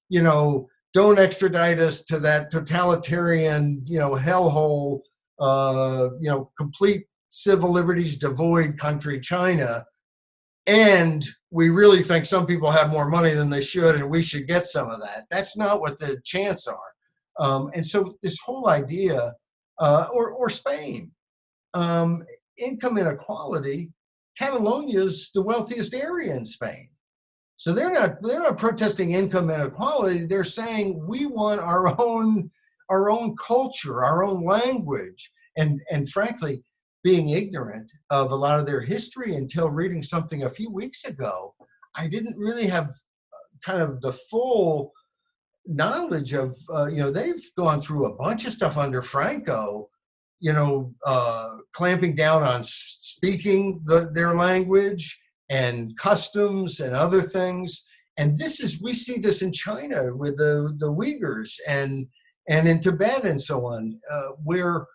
you 0.09 0.23
know 0.23 0.69
don't 0.95 1.19
extradite 1.19 1.79
us 1.79 2.03
to 2.05 2.19
that 2.21 2.51
totalitarian 2.51 3.83
you 3.85 3.99
know 3.99 4.13
hellhole 4.13 5.01
uh, 5.41 6.09
you 6.19 6.31
know 6.31 6.51
complete 6.57 7.05
civil 7.29 7.71
liberties 7.71 8.17
devoid 8.17 8.79
country 8.79 9.21
china 9.21 9.85
and 10.67 11.25
we 11.51 11.71
really 11.71 12.03
think 12.03 12.25
some 12.25 12.47
people 12.47 12.71
have 12.71 12.91
more 12.91 13.09
money 13.09 13.33
than 13.33 13.49
they 13.51 13.61
should 13.61 13.97
and 13.97 14.11
we 14.11 14.23
should 14.23 14.47
get 14.47 14.67
some 14.67 14.91
of 14.91 15.01
that. 15.01 15.27
That's 15.31 15.57
not 15.57 15.81
what 15.81 15.99
the 15.99 16.21
chants 16.25 16.67
are. 16.67 16.79
Um, 17.39 17.71
and 17.75 17.87
so 17.87 18.17
this 18.23 18.39
whole 18.45 18.69
idea 18.69 19.35
uh, 19.79 20.07
or, 20.13 20.31
or 20.33 20.51
spain 20.51 21.11
um, 21.75 22.25
income 22.59 22.99
inequality 22.99 23.93
catalonia 24.39 25.03
is 25.03 25.31
the 25.35 25.43
wealthiest 25.43 25.95
area 25.95 26.35
in 26.35 26.45
spain. 26.45 26.89
So 27.59 27.73
they're 27.73 27.93
not 27.93 28.17
they're 28.23 28.43
not 28.43 28.59
protesting 28.59 29.13
income 29.13 29.51
inequality. 29.51 30.25
They're 30.25 30.45
saying 30.45 31.07
we 31.07 31.27
want 31.27 31.61
our 31.61 31.99
own 32.01 32.51
our 32.91 33.11
own 33.11 33.35
culture 33.37 34.05
our 34.05 34.25
own 34.25 34.45
language. 34.45 35.33
And 35.57 35.81
and 35.91 36.09
frankly 36.09 36.63
being 37.07 37.29
ignorant 37.31 37.89
of 38.11 38.33
a 38.33 38.41
lot 38.45 38.59
of 38.59 38.67
their 38.67 38.81
history 38.81 39.37
until 39.37 39.71
reading 39.81 40.03
something 40.03 40.43
a 40.43 40.57
few 40.59 40.71
weeks 40.71 41.05
ago. 41.05 41.55
I 41.95 42.09
didn't 42.09 42.37
really 42.37 42.67
have 42.67 42.89
uh, 42.89 43.47
kind 43.65 43.81
of 43.81 44.01
the 44.01 44.13
full 44.13 44.93
knowledge 45.67 46.33
of, 46.33 46.57
uh, 46.75 46.87
you 46.87 46.99
know, 46.99 47.13
they've 47.13 47.45
gone 47.57 47.81
through 47.81 48.07
a 48.07 48.17
bunch 48.17 48.45
of 48.47 48.53
stuff 48.53 48.77
under 48.77 49.03
Franco 49.03 49.89
you 50.41 50.53
know, 50.53 50.93
uh, 51.07 51.51
clamping 51.73 52.15
down 52.15 52.43
on 52.43 52.63
speaking 52.65 53.81
the, 53.85 54.11
their 54.13 54.35
language 54.35 55.19
and 55.49 55.97
customs 55.97 56.81
and 56.81 56.95
other 56.95 57.23
things. 57.23 57.87
And 58.19 58.39
this 58.39 58.61
is 58.61 58.83
we 58.83 58.95
see 58.95 59.19
this 59.19 59.43
in 59.43 59.53
China 59.53 60.15
with 60.15 60.37
the 60.37 60.75
the 60.79 60.91
Uyghurs 60.91 61.53
and 61.69 62.07
and 62.49 62.69
in 62.69 62.81
Tibet 62.81 63.25
and 63.25 63.41
so 63.41 63.67
on, 63.67 63.99
uh, 64.11 64.29
where 64.45 64.87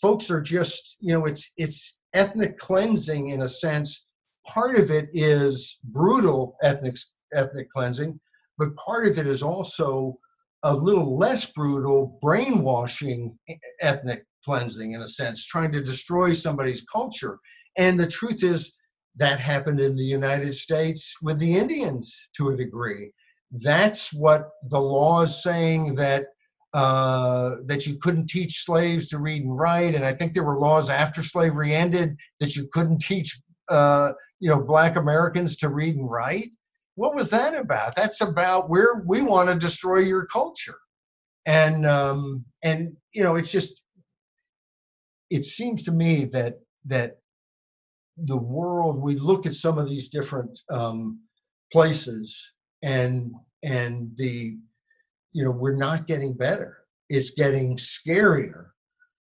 folks 0.00 0.30
are 0.30 0.40
just 0.40 0.96
you 1.00 1.12
know 1.12 1.26
it's 1.26 1.52
it's 1.56 1.98
ethnic 2.14 2.56
cleansing 2.58 3.28
in 3.28 3.42
a 3.42 3.48
sense. 3.48 4.06
Part 4.46 4.78
of 4.78 4.90
it 4.90 5.08
is 5.12 5.78
brutal 5.84 6.56
ethnic 6.62 6.96
ethnic 7.34 7.70
cleansing, 7.70 8.18
but 8.58 8.74
part 8.76 9.06
of 9.06 9.18
it 9.18 9.26
is 9.26 9.42
also 9.42 10.18
a 10.62 10.74
little 10.74 11.16
less 11.16 11.46
brutal 11.46 12.18
brainwashing 12.20 13.38
ethnic 13.80 14.24
cleansing 14.44 14.92
in 14.92 15.02
a 15.02 15.06
sense, 15.06 15.46
trying 15.46 15.72
to 15.72 15.82
destroy 15.82 16.32
somebody's 16.32 16.84
culture. 16.92 17.38
And 17.76 17.98
the 17.98 18.06
truth 18.06 18.42
is, 18.42 18.72
that 19.16 19.40
happened 19.40 19.80
in 19.80 19.96
the 19.96 20.04
United 20.04 20.54
States 20.54 21.16
with 21.20 21.38
the 21.38 21.56
Indians 21.56 22.14
to 22.36 22.50
a 22.50 22.56
degree. 22.56 23.12
That's 23.50 24.12
what 24.12 24.50
the 24.70 24.80
law 24.80 25.22
is 25.22 25.42
saying 25.42 25.96
that 25.96 26.26
uh, 26.72 27.56
that 27.66 27.86
you 27.86 27.96
couldn't 27.98 28.28
teach 28.28 28.64
slaves 28.64 29.08
to 29.08 29.18
read 29.18 29.42
and 29.42 29.58
write, 29.58 29.94
and 29.94 30.04
I 30.04 30.12
think 30.12 30.34
there 30.34 30.44
were 30.44 30.58
laws 30.58 30.88
after 30.88 31.22
slavery 31.22 31.74
ended 31.74 32.16
that 32.38 32.54
you 32.54 32.68
couldn't 32.72 33.00
teach 33.00 33.40
uh, 33.68 34.12
you 34.38 34.50
know 34.50 34.60
Black 34.60 34.96
Americans 34.96 35.56
to 35.56 35.68
read 35.68 35.96
and 35.96 36.10
write. 36.10 36.54
What 36.94 37.14
was 37.14 37.30
that 37.30 37.54
about? 37.54 37.96
That's 37.96 38.20
about 38.20 38.68
where 38.70 39.02
we 39.06 39.22
want 39.22 39.48
to 39.48 39.54
destroy 39.54 39.98
your 39.98 40.26
culture, 40.26 40.78
and 41.46 41.86
um, 41.86 42.44
and 42.62 42.96
you 43.12 43.24
know 43.24 43.36
it's 43.36 43.50
just 43.50 43.82
it 45.30 45.44
seems 45.44 45.82
to 45.84 45.92
me 45.92 46.24
that 46.26 46.60
that 46.86 47.18
the 48.16 48.36
world 48.36 49.00
we 49.00 49.16
look 49.16 49.46
at 49.46 49.54
some 49.54 49.78
of 49.78 49.88
these 49.88 50.08
different 50.08 50.58
um, 50.70 51.20
places 51.72 52.52
and 52.82 53.34
and 53.62 54.12
the 54.16 54.56
you 55.32 55.44
know 55.44 55.50
we're 55.50 55.76
not 55.76 56.06
getting 56.06 56.32
better 56.32 56.78
it's 57.08 57.30
getting 57.30 57.76
scarier 57.76 58.66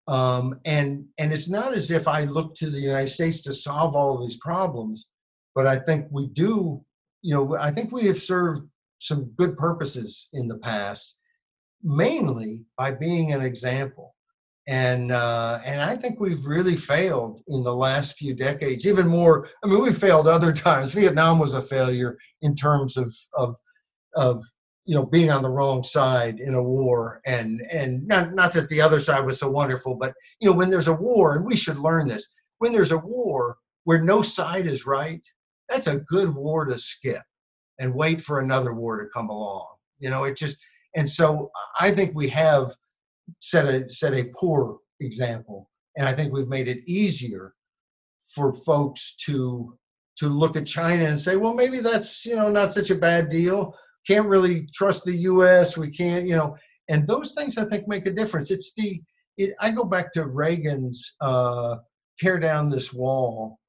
um, 0.08 0.60
and 0.66 1.06
and 1.18 1.32
it's 1.32 1.50
not 1.50 1.74
as 1.74 1.92
if 1.92 2.08
i 2.08 2.24
look 2.24 2.56
to 2.56 2.70
the 2.70 2.80
united 2.80 3.08
states 3.08 3.42
to 3.42 3.54
solve 3.54 3.96
all 3.96 4.16
of 4.16 4.22
these 4.22 4.38
problems 4.38 5.08
but 5.56 5.66
i 5.68 5.78
think 5.78 6.06
we 6.12 6.28
do 6.28 6.84
you 7.22 7.34
know 7.34 7.58
i 7.58 7.72
think 7.72 7.92
we 7.92 8.06
have 8.06 8.20
served 8.20 8.68
some 9.00 9.32
good 9.38 9.58
purposes 9.58 10.30
in 10.34 10.48
the 10.48 10.58
past 10.58 11.20
mainly 11.84 12.64
by 12.78 12.92
being 12.92 13.32
an 13.32 13.42
example 13.42 14.14
and 14.70 15.12
uh, 15.12 15.60
and 15.66 15.82
I 15.82 15.96
think 15.96 16.20
we've 16.20 16.46
really 16.46 16.76
failed 16.76 17.42
in 17.48 17.64
the 17.64 17.74
last 17.74 18.18
few 18.18 18.36
decades. 18.36 18.86
Even 18.86 19.08
more, 19.08 19.50
I 19.64 19.68
mean, 19.68 19.82
we 19.82 19.92
failed 19.92 20.28
other 20.28 20.54
times. 20.70 20.94
Vietnam 20.94 21.40
was 21.40 21.56
a 21.56 21.62
failure 21.62 22.20
in 22.44 22.56
terms 22.56 22.96
of 22.96 23.12
of 23.36 23.56
of 24.16 24.44
you 24.90 24.96
know 24.96 25.06
being 25.06 25.30
on 25.30 25.44
the 25.44 25.50
wrong 25.50 25.84
side 25.84 26.40
in 26.40 26.56
a 26.56 26.64
war, 26.64 27.22
and 27.28 27.62
and 27.72 28.08
not 28.08 28.34
not 28.34 28.56
that 28.56 28.70
the 28.70 28.82
other 28.82 29.00
side 29.00 29.24
was 29.24 29.40
so 29.40 29.48
wonderful, 29.48 29.94
but 29.94 30.16
you 30.40 30.50
know 30.50 30.58
when 30.58 30.72
there's 30.72 30.88
a 30.88 30.94
war, 30.96 31.36
and 31.36 31.46
we 31.46 31.56
should 31.56 31.78
learn 31.78 32.08
this. 32.08 32.34
When 32.58 32.74
there's 32.74 32.92
a 32.92 32.98
war 32.98 33.58
where 33.84 34.02
no 34.02 34.24
side 34.24 34.66
is 34.66 34.88
right, 34.88 35.24
that's 35.70 35.86
a 35.86 36.00
good 36.00 36.34
war 36.34 36.66
to 36.66 36.80
skip 36.80 37.22
and 37.78 37.94
wait 37.94 38.20
for 38.20 38.40
another 38.40 38.74
war 38.74 38.98
to 38.98 39.12
come 39.14 39.30
along. 39.30 39.68
You 40.00 40.10
know, 40.10 40.24
it 40.24 40.36
just 40.36 40.58
and 40.96 41.08
so 41.08 41.52
I 41.80 41.92
think 41.92 42.16
we 42.16 42.28
have 42.30 42.76
set 43.42 43.66
a 43.66 43.88
set 43.92 44.16
a 44.16 44.32
poor 44.40 44.80
example, 45.02 45.70
and 45.98 46.10
I 46.10 46.16
think 46.16 46.34
we've 46.34 46.48
made 46.48 46.68
it 46.68 46.80
easier 46.88 47.54
for 48.24 48.54
folks 48.54 49.16
to 49.28 49.78
to 50.18 50.30
look 50.30 50.58
at 50.58 50.66
China 50.66 51.04
and 51.04 51.20
say, 51.20 51.36
well, 51.36 51.54
maybe 51.54 51.78
that's 51.78 52.26
you 52.26 52.36
know 52.36 52.50
not 52.50 52.74
such 52.74 52.90
a 52.90 52.96
bad 52.96 53.30
deal. 53.30 53.76
Can't 54.08 54.28
really 54.28 54.68
trust 54.74 55.04
the 55.06 55.16
U.S. 55.16 55.78
We 55.78 55.90
can't, 55.90 56.28
you 56.28 56.36
know, 56.36 56.56
and 56.90 57.08
those 57.08 57.34
things 57.34 57.58
I 57.58 57.66
think 57.66 57.88
make 57.88 58.06
a 58.06 58.12
difference. 58.12 58.52
It's 58.52 58.74
the 58.74 59.02
it, 59.38 59.54
I 59.60 59.72
go 59.72 59.86
back 59.86 60.12
to 60.14 60.26
Reagan's 60.26 61.16
uh, 61.22 61.78
tear 62.18 62.40
down 62.40 62.70
this 62.70 62.92
wall. 62.94 63.60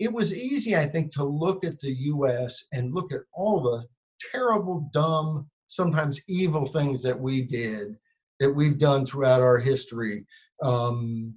It 0.00 0.12
was 0.12 0.34
easy, 0.34 0.76
I 0.76 0.86
think, 0.86 1.14
to 1.14 1.24
look 1.24 1.64
at 1.64 1.78
the 1.78 1.92
U.S. 1.92 2.64
and 2.72 2.92
look 2.92 3.12
at 3.12 3.20
all 3.32 3.60
the 3.62 3.84
terrible, 4.32 4.90
dumb, 4.92 5.48
sometimes 5.68 6.20
evil 6.28 6.66
things 6.66 7.02
that 7.04 7.18
we 7.18 7.42
did 7.42 7.96
that 8.40 8.50
we've 8.50 8.78
done 8.78 9.06
throughout 9.06 9.40
our 9.40 9.58
history 9.58 10.26
um, 10.62 11.34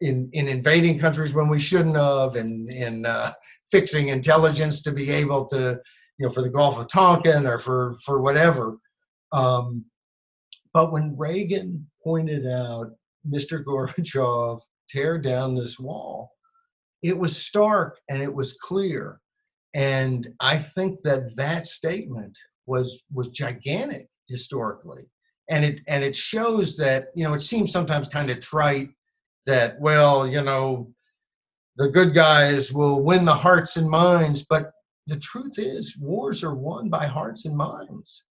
in 0.00 0.28
in 0.32 0.48
invading 0.48 0.98
countries 0.98 1.32
when 1.32 1.48
we 1.48 1.58
shouldn't 1.58 1.96
have, 1.96 2.36
and 2.36 2.68
in 2.70 3.06
uh, 3.06 3.32
fixing 3.70 4.08
intelligence 4.08 4.82
to 4.82 4.92
be 4.92 5.10
able 5.10 5.46
to, 5.46 5.80
you 6.18 6.26
know, 6.26 6.32
for 6.32 6.42
the 6.42 6.50
Gulf 6.50 6.78
of 6.78 6.88
Tonkin 6.88 7.46
or 7.46 7.58
for 7.58 7.96
for 8.04 8.20
whatever. 8.20 8.78
Um, 9.32 9.84
but 10.72 10.92
when 10.92 11.16
Reagan 11.16 11.88
pointed 12.02 12.46
out, 12.46 12.90
Mr. 13.28 13.64
Gorbachev, 13.64 14.60
tear 14.88 15.18
down 15.18 15.54
this 15.54 15.78
wall, 15.78 16.30
it 17.02 17.16
was 17.16 17.36
stark 17.36 17.98
and 18.08 18.22
it 18.22 18.32
was 18.32 18.54
clear. 18.54 19.20
And 19.74 20.28
I 20.40 20.58
think 20.58 21.02
that 21.02 21.36
that 21.36 21.66
statement 21.66 22.36
was 22.66 23.04
was 23.12 23.28
gigantic 23.30 24.08
historically 24.28 25.08
and 25.48 25.64
it 25.64 25.80
and 25.86 26.02
it 26.02 26.16
shows 26.16 26.76
that 26.76 27.08
you 27.14 27.24
know 27.24 27.34
it 27.34 27.42
seems 27.42 27.72
sometimes 27.72 28.08
kind 28.08 28.30
of 28.30 28.40
trite 28.40 28.90
that 29.46 29.80
well 29.80 30.26
you 30.26 30.42
know 30.42 30.90
the 31.76 31.88
good 31.88 32.14
guys 32.14 32.72
will 32.72 33.02
win 33.02 33.24
the 33.24 33.34
hearts 33.34 33.76
and 33.76 33.88
minds 33.88 34.44
but 34.48 34.72
the 35.06 35.18
truth 35.18 35.58
is 35.58 35.96
wars 35.98 36.42
are 36.42 36.54
won 36.54 36.88
by 36.88 37.06
hearts 37.06 37.46
and 37.46 37.56
minds 37.56 38.24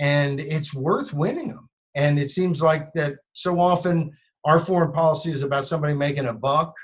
and 0.00 0.40
it's 0.40 0.74
worth 0.74 1.12
winning 1.12 1.48
them 1.48 1.68
and 1.96 2.18
it 2.18 2.28
seems 2.28 2.62
like 2.62 2.92
that 2.94 3.14
so 3.34 3.58
often 3.58 4.10
our 4.44 4.58
foreign 4.58 4.92
policy 4.92 5.30
is 5.30 5.42
about 5.42 5.64
somebody 5.64 5.94
making 5.94 6.26
a 6.26 6.32
buck 6.32 6.74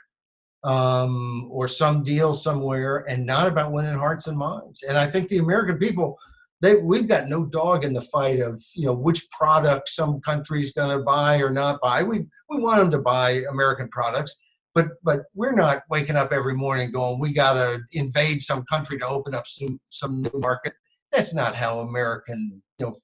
um, 0.62 1.48
or 1.50 1.66
some 1.66 2.02
deal 2.02 2.32
somewhere 2.32 3.04
and 3.08 3.24
not 3.24 3.48
about 3.48 3.72
winning 3.72 3.94
hearts 3.94 4.26
and 4.26 4.36
minds. 4.36 4.82
And 4.82 4.96
i 4.96 5.06
think 5.06 5.28
the 5.28 5.38
american 5.38 5.78
people 5.78 6.18
they 6.60 6.76
we've 6.76 7.08
got 7.08 7.28
no 7.28 7.46
dog 7.46 7.84
in 7.84 7.92
the 7.92 8.00
fight 8.00 8.40
of 8.40 8.62
you 8.74 8.86
know 8.86 8.92
which 8.92 9.28
product 9.30 9.88
some 9.88 10.20
country's 10.20 10.72
going 10.72 10.96
to 10.96 11.04
buy 11.04 11.38
or 11.38 11.50
not 11.50 11.80
buy. 11.80 12.02
We 12.02 12.26
we 12.48 12.60
want 12.60 12.80
them 12.80 12.90
to 12.90 12.98
buy 12.98 13.42
American 13.50 13.88
products, 13.88 14.36
but 14.74 14.88
but 15.02 15.22
we're 15.34 15.54
not 15.54 15.82
waking 15.90 16.16
up 16.16 16.32
every 16.32 16.54
morning 16.54 16.90
going 16.90 17.20
we 17.20 17.32
got 17.32 17.54
to 17.54 17.80
invade 17.92 18.40
some 18.40 18.64
country 18.64 18.98
to 18.98 19.06
open 19.06 19.34
up 19.34 19.46
some 19.46 19.78
some 19.88 20.22
new 20.22 20.38
market. 20.38 20.72
That's 21.12 21.34
not 21.34 21.56
how 21.56 21.80
American 21.80 22.62
you 22.78 22.86
know 22.86 22.94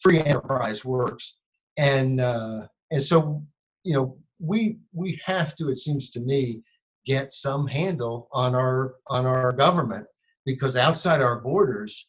free 0.00 0.20
enterprise 0.20 0.84
works. 0.84 1.36
And 1.76 2.20
uh, 2.20 2.66
and 2.90 3.02
so 3.02 3.42
you 3.84 3.94
know 3.94 4.16
we 4.38 4.78
we 4.92 5.20
have 5.24 5.54
to 5.56 5.68
it 5.70 5.76
seems 5.76 6.10
to 6.10 6.20
me 6.20 6.62
get 7.06 7.32
some 7.32 7.66
handle 7.66 8.28
on 8.32 8.54
our 8.54 8.94
on 9.08 9.26
our 9.26 9.52
government 9.52 10.06
because 10.44 10.76
outside 10.76 11.22
our 11.22 11.40
borders 11.40 12.08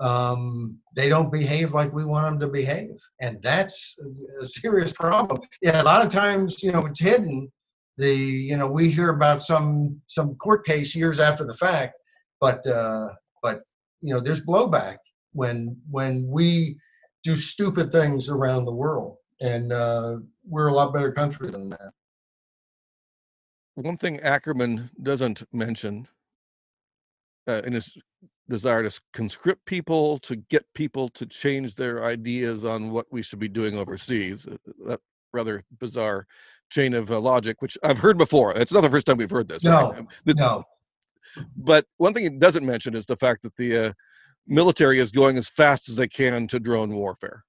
um, 0.00 0.78
they 0.94 1.08
don't 1.08 1.32
behave 1.32 1.72
like 1.72 1.92
we 1.92 2.04
want 2.04 2.24
them 2.26 2.40
to 2.40 2.52
behave, 2.52 2.96
and 3.20 3.42
that's 3.42 3.98
a 4.40 4.46
serious 4.46 4.92
problem. 4.92 5.40
Yeah, 5.60 5.82
a 5.82 5.84
lot 5.84 6.06
of 6.06 6.12
times, 6.12 6.62
you 6.62 6.70
know, 6.70 6.86
it's 6.86 7.00
hidden. 7.00 7.50
The 7.98 8.14
you 8.14 8.56
know 8.56 8.70
we 8.70 8.90
hear 8.90 9.10
about 9.10 9.42
some 9.42 10.00
some 10.06 10.36
court 10.36 10.64
case 10.64 10.94
years 10.94 11.20
after 11.20 11.44
the 11.44 11.54
fact, 11.54 11.94
but 12.40 12.66
uh, 12.66 13.08
but 13.42 13.62
you 14.00 14.14
know 14.14 14.20
there's 14.20 14.44
blowback 14.44 14.98
when 15.32 15.76
when 15.90 16.26
we 16.28 16.78
do 17.24 17.34
stupid 17.34 17.90
things 17.90 18.28
around 18.28 18.64
the 18.64 18.72
world, 18.72 19.16
and 19.40 19.72
uh, 19.72 20.16
we're 20.48 20.68
a 20.68 20.72
lot 20.72 20.94
better 20.94 21.12
country 21.12 21.50
than 21.50 21.70
that. 21.70 21.90
One 23.74 23.96
thing 23.96 24.20
Ackerman 24.20 24.90
doesn't 25.02 25.42
mention 25.52 26.06
uh, 27.48 27.62
in 27.64 27.72
his 27.72 27.96
desire 28.48 28.88
to 28.88 29.00
conscript 29.12 29.64
people 29.66 30.18
to 30.20 30.36
get 30.36 30.64
people 30.74 31.08
to 31.10 31.26
change 31.26 31.74
their 31.74 32.04
ideas 32.04 32.64
on 32.64 32.90
what 32.90 33.06
we 33.10 33.22
should 33.22 33.38
be 33.38 33.48
doing 33.48 33.76
overseas 33.76 34.46
uh, 34.46 34.56
that 34.86 35.00
rather 35.32 35.62
bizarre 35.78 36.26
chain 36.70 36.94
of 36.94 37.10
uh, 37.10 37.20
logic 37.20 37.60
which 37.60 37.76
i've 37.82 37.98
heard 37.98 38.18
before 38.18 38.52
it's 38.56 38.72
not 38.72 38.80
the 38.80 38.90
first 38.90 39.06
time 39.06 39.16
we've 39.16 39.30
heard 39.30 39.48
this 39.48 39.64
no, 39.64 39.92
right? 39.92 40.06
no. 40.36 40.64
but 41.56 41.86
one 41.96 42.12
thing 42.12 42.24
it 42.24 42.38
doesn't 42.38 42.66
mention 42.66 42.94
is 42.94 43.06
the 43.06 43.16
fact 43.16 43.42
that 43.42 43.54
the 43.56 43.86
uh, 43.86 43.92
military 44.46 44.98
is 44.98 45.12
going 45.12 45.36
as 45.36 45.48
fast 45.48 45.88
as 45.88 45.96
they 45.96 46.08
can 46.08 46.46
to 46.46 46.58
drone 46.60 46.94
warfare 46.94 47.44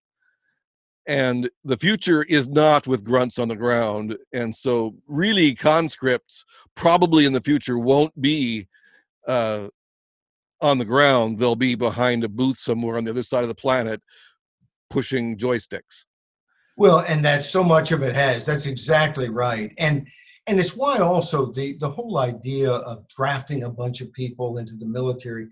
and 1.08 1.50
the 1.64 1.78
future 1.78 2.24
is 2.24 2.48
not 2.50 2.86
with 2.86 3.04
grunts 3.04 3.40
on 3.40 3.48
the 3.48 3.56
ground 3.56 4.18
and 4.34 4.56
so 4.56 4.96
really 5.08 5.56
conscripts 5.56 6.44
probably 6.76 7.26
in 7.26 7.34
the 7.34 7.42
future 7.42 7.80
won't 7.80 8.20
be 8.22 8.68
uh, 9.28 9.68
on 10.62 10.78
the 10.78 10.86
ground, 10.86 11.40
they'll 11.40 11.56
be 11.56 11.76
behind 11.76 12.24
a 12.24 12.30
booth 12.30 12.58
somewhere 12.58 12.98
on 12.98 13.04
the 13.04 13.12
other 13.12 13.24
side 13.24 13.44
of 13.44 13.50
the 13.50 13.56
planet 13.56 14.02
pushing 14.90 15.38
joysticks. 15.38 16.06
Well, 16.80 17.04
and 17.10 17.24
that's 17.26 17.50
so 17.50 17.62
much 17.62 17.92
of 17.92 18.04
it 18.04 18.16
has. 18.16 18.46
That's 18.46 18.66
exactly 18.66 19.28
right. 19.28 19.74
And 19.78 20.08
and 20.48 20.62
it's 20.62 20.78
why 20.78 21.00
also 21.00 21.52
the 21.52 21.76
the 21.78 21.90
whole 21.90 22.18
idea 22.20 22.72
of 22.72 23.06
drafting 23.10 23.64
a 23.64 23.70
bunch 23.70 24.00
of 24.00 24.14
people 24.14 24.60
into 24.60 24.78
the 24.78 24.86
military, 24.86 25.50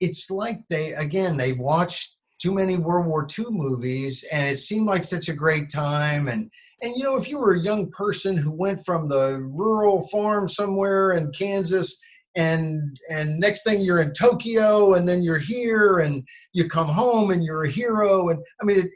it's 0.00 0.30
like 0.30 0.58
they 0.68 0.92
again 0.92 1.38
they 1.38 1.54
watched 1.54 2.18
too 2.38 2.52
many 2.52 2.76
World 2.76 3.06
War 3.06 3.26
II 3.26 3.46
movies 3.52 4.22
and 4.30 4.50
it 4.50 4.58
seemed 4.58 4.84
like 4.84 5.04
such 5.04 5.30
a 5.30 5.32
great 5.32 5.70
time 5.70 6.28
and 6.28 6.50
and 6.82 6.94
you 6.94 7.04
know 7.04 7.16
if 7.16 7.26
you 7.26 7.38
were 7.38 7.54
a 7.54 7.62
young 7.62 7.90
person 7.90 8.36
who 8.36 8.52
went 8.52 8.84
from 8.84 9.08
the 9.08 9.48
rural 9.50 10.06
farm 10.08 10.46
somewhere 10.46 11.12
in 11.12 11.32
Kansas 11.32 11.98
and 12.36 13.00
and 13.08 13.40
next 13.40 13.64
thing 13.64 13.80
you're 13.80 14.02
in 14.02 14.12
Tokyo 14.12 14.92
and 14.92 15.08
then 15.08 15.22
you're 15.22 15.38
here 15.38 16.00
and 16.00 16.22
you 16.52 16.68
come 16.68 16.86
home 16.88 17.30
and 17.30 17.42
you're 17.42 17.64
a 17.64 17.70
hero 17.70 18.28
and 18.28 18.38
I 18.60 18.66
mean 18.66 18.80
it, 18.80 18.90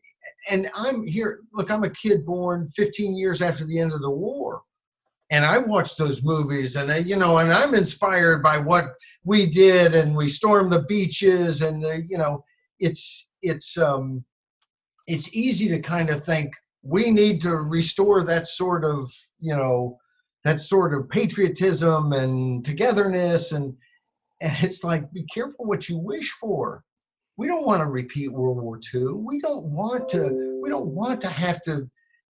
and 0.48 0.68
I'm 0.74 1.06
here 1.06 1.40
look 1.52 1.70
I'm 1.70 1.84
a 1.84 1.90
kid 1.90 2.24
born 2.24 2.70
15 2.74 3.16
years 3.16 3.42
after 3.42 3.64
the 3.64 3.78
end 3.78 3.92
of 3.92 4.00
the 4.00 4.10
war. 4.10 4.62
And 5.32 5.44
I 5.44 5.58
watch 5.58 5.96
those 5.96 6.24
movies 6.24 6.76
and 6.76 6.90
I, 6.90 6.98
you 6.98 7.16
know 7.16 7.38
and 7.38 7.52
I'm 7.52 7.74
inspired 7.74 8.42
by 8.42 8.58
what 8.58 8.84
we 9.24 9.46
did 9.46 9.94
and 9.94 10.16
we 10.16 10.28
stormed 10.28 10.72
the 10.72 10.82
beaches 10.82 11.62
and 11.62 11.82
the, 11.82 12.02
you 12.08 12.18
know 12.18 12.44
it's 12.78 13.30
it's 13.42 13.76
um 13.78 14.24
it's 15.06 15.34
easy 15.34 15.68
to 15.68 15.80
kind 15.80 16.10
of 16.10 16.24
think 16.24 16.52
we 16.82 17.10
need 17.10 17.40
to 17.42 17.56
restore 17.56 18.24
that 18.24 18.46
sort 18.46 18.84
of 18.84 19.12
you 19.40 19.54
know 19.54 19.98
that 20.44 20.58
sort 20.58 20.94
of 20.94 21.08
patriotism 21.10 22.12
and 22.12 22.64
togetherness 22.64 23.52
and 23.52 23.74
and 24.40 24.56
it's 24.62 24.82
like 24.82 25.12
be 25.12 25.24
careful 25.24 25.66
what 25.66 25.88
you 25.88 25.98
wish 25.98 26.30
for 26.40 26.82
we 27.40 27.46
don't 27.46 27.64
want 27.64 27.80
to 27.80 27.86
repeat 27.86 28.30
world 28.30 28.60
war 28.60 28.78
ii 28.94 29.02
we 29.14 29.40
don't 29.40 29.64
want 29.64 30.06
to 30.06 30.60
we 30.62 30.68
don't 30.68 30.94
want 30.94 31.22
to 31.22 31.28
have 31.28 31.62
to 31.62 31.88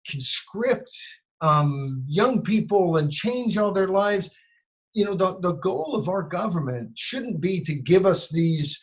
conscript 0.08 0.92
um, 1.40 2.04
young 2.06 2.42
people 2.42 2.98
and 2.98 3.10
change 3.10 3.56
all 3.58 3.72
their 3.72 3.88
lives. 3.88 4.30
You 4.92 5.06
know 5.06 5.14
the, 5.14 5.40
the 5.40 5.54
goal 5.54 5.96
of 5.96 6.08
our 6.08 6.22
government 6.22 6.96
shouldn't 6.96 7.40
be 7.40 7.60
to 7.62 7.74
give 7.74 8.06
us 8.06 8.30
these 8.30 8.78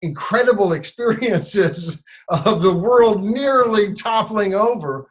incredible 0.00 0.72
experiences 0.80 2.02
of 2.30 2.62
the 2.62 2.74
world 2.74 3.22
nearly 3.22 3.92
toppling 3.92 4.54
over 4.54 5.06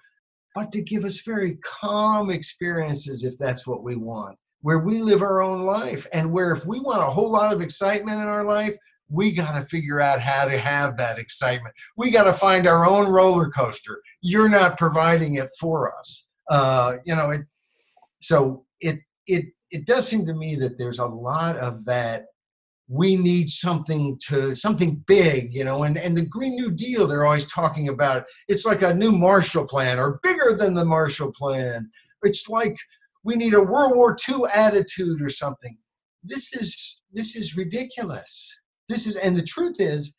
but 0.55 0.71
to 0.71 0.81
give 0.81 1.05
us 1.05 1.21
very 1.21 1.57
calm 1.57 2.31
experiences 2.31 3.23
if 3.23 3.37
that's 3.37 3.67
what 3.67 3.83
we 3.83 3.95
want, 3.95 4.35
where 4.61 4.79
we 4.79 5.03
live 5.03 5.21
our 5.21 5.39
own 5.39 5.61
life. 5.61 6.07
And 6.13 6.31
where 6.31 6.51
if 6.51 6.65
we 6.65 6.79
want 6.79 7.03
a 7.03 7.13
whole 7.15 7.29
lot 7.29 7.53
of 7.53 7.61
excitement 7.61 8.19
in 8.19 8.27
our 8.27 8.43
life, 8.43 8.75
we 9.09 9.31
got 9.31 9.57
to 9.57 9.65
figure 9.65 10.01
out 10.01 10.19
how 10.19 10.45
to 10.45 10.57
have 10.57 10.97
that 10.97 11.17
excitement. 11.17 11.73
We 11.95 12.11
got 12.11 12.23
to 12.23 12.33
find 12.33 12.67
our 12.67 12.85
own 12.85 13.07
roller 13.07 13.49
coaster. 13.49 14.01
You're 14.21 14.49
not 14.49 14.77
providing 14.77 15.35
it 15.35 15.49
for 15.59 15.97
us. 15.97 16.27
Uh, 16.49 16.93
you 17.05 17.15
know, 17.15 17.31
it, 17.31 17.41
so 18.21 18.65
it 18.81 18.99
it 19.27 19.45
it 19.71 19.85
does 19.85 20.07
seem 20.07 20.25
to 20.25 20.33
me 20.33 20.55
that 20.55 20.77
there's 20.77 20.99
a 20.99 21.05
lot 21.05 21.57
of 21.57 21.85
that 21.85 22.25
we 22.89 23.15
need 23.17 23.49
something 23.49 24.17
to 24.25 24.55
something 24.55 25.03
big 25.07 25.53
you 25.53 25.63
know 25.63 25.83
and 25.83 25.97
and 25.97 26.15
the 26.15 26.25
green 26.25 26.55
new 26.55 26.71
deal 26.71 27.05
they're 27.05 27.25
always 27.25 27.51
talking 27.51 27.89
about 27.89 28.25
it's 28.47 28.65
like 28.65 28.81
a 28.81 28.93
new 28.93 29.11
marshall 29.11 29.67
plan 29.67 29.99
or 29.99 30.19
bigger 30.23 30.53
than 30.53 30.73
the 30.73 30.85
marshall 30.85 31.31
plan 31.33 31.89
it's 32.23 32.47
like 32.47 32.77
we 33.23 33.35
need 33.35 33.53
a 33.53 33.61
world 33.61 33.93
war 33.93 34.15
ii 34.29 34.35
attitude 34.53 35.21
or 35.21 35.29
something 35.29 35.77
this 36.23 36.53
is 36.53 37.01
this 37.11 37.35
is 37.35 37.57
ridiculous 37.57 38.55
this 38.89 39.07
is 39.07 39.15
and 39.17 39.35
the 39.35 39.43
truth 39.43 39.79
is 39.79 40.13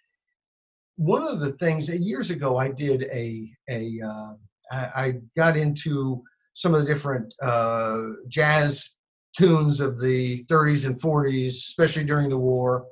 one 0.96 1.22
of 1.22 1.40
the 1.40 1.52
things 1.52 1.87
that 1.87 1.98
years 1.98 2.31
ago 2.31 2.57
i 2.57 2.68
did 2.70 3.04
a 3.12 3.50
a 3.70 4.00
uh, 4.04 4.33
I, 4.70 4.90
I 4.94 5.14
got 5.37 5.57
into 5.57 6.22
some 6.54 6.74
of 6.74 6.81
the 6.81 6.92
different 6.92 7.33
uh, 7.42 8.02
jazz 8.28 8.96
tunes 9.37 9.81
of 9.81 10.00
the 10.00 10.44
30s 10.46 10.87
and 10.87 11.00
40s, 11.00 11.48
especially 11.48 12.04
during 12.04 12.28
the 12.28 12.38
war. 12.38 12.87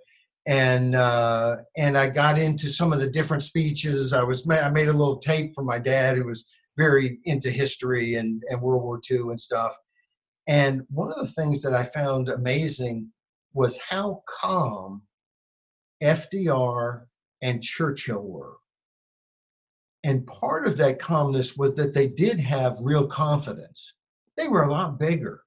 And 0.46 0.94
uh, 0.94 1.56
and 1.76 1.98
I 1.98 2.08
got 2.08 2.38
into 2.38 2.68
some 2.68 2.92
of 2.92 3.00
the 3.00 3.10
different 3.10 3.42
speeches. 3.42 4.12
I 4.12 4.22
was 4.22 4.48
I 4.48 4.68
made 4.68 4.86
a 4.86 4.92
little 4.92 5.18
tape 5.18 5.52
for 5.52 5.64
my 5.64 5.80
dad, 5.80 6.16
who 6.16 6.24
was 6.24 6.48
very 6.76 7.18
into 7.24 7.50
history 7.50 8.14
and, 8.14 8.40
and 8.48 8.62
World 8.62 8.84
War 8.84 9.00
II 9.10 9.30
and 9.30 9.40
stuff. 9.40 9.76
And 10.46 10.82
one 10.88 11.10
of 11.10 11.18
the 11.18 11.32
things 11.32 11.62
that 11.62 11.74
I 11.74 11.82
found 11.82 12.28
amazing 12.28 13.10
was 13.54 13.76
how 13.88 14.22
calm 14.40 15.02
FDR 16.02 17.02
and 17.42 17.62
Churchill 17.62 18.22
were. 18.22 18.56
And 20.04 20.26
part 20.26 20.66
of 20.66 20.76
that 20.76 20.98
calmness 20.98 21.56
was 21.56 21.74
that 21.74 21.94
they 21.94 22.08
did 22.08 22.38
have 22.38 22.76
real 22.80 23.06
confidence. 23.06 23.94
They 24.36 24.48
were 24.48 24.62
a 24.62 24.70
lot 24.70 24.98
bigger 24.98 25.42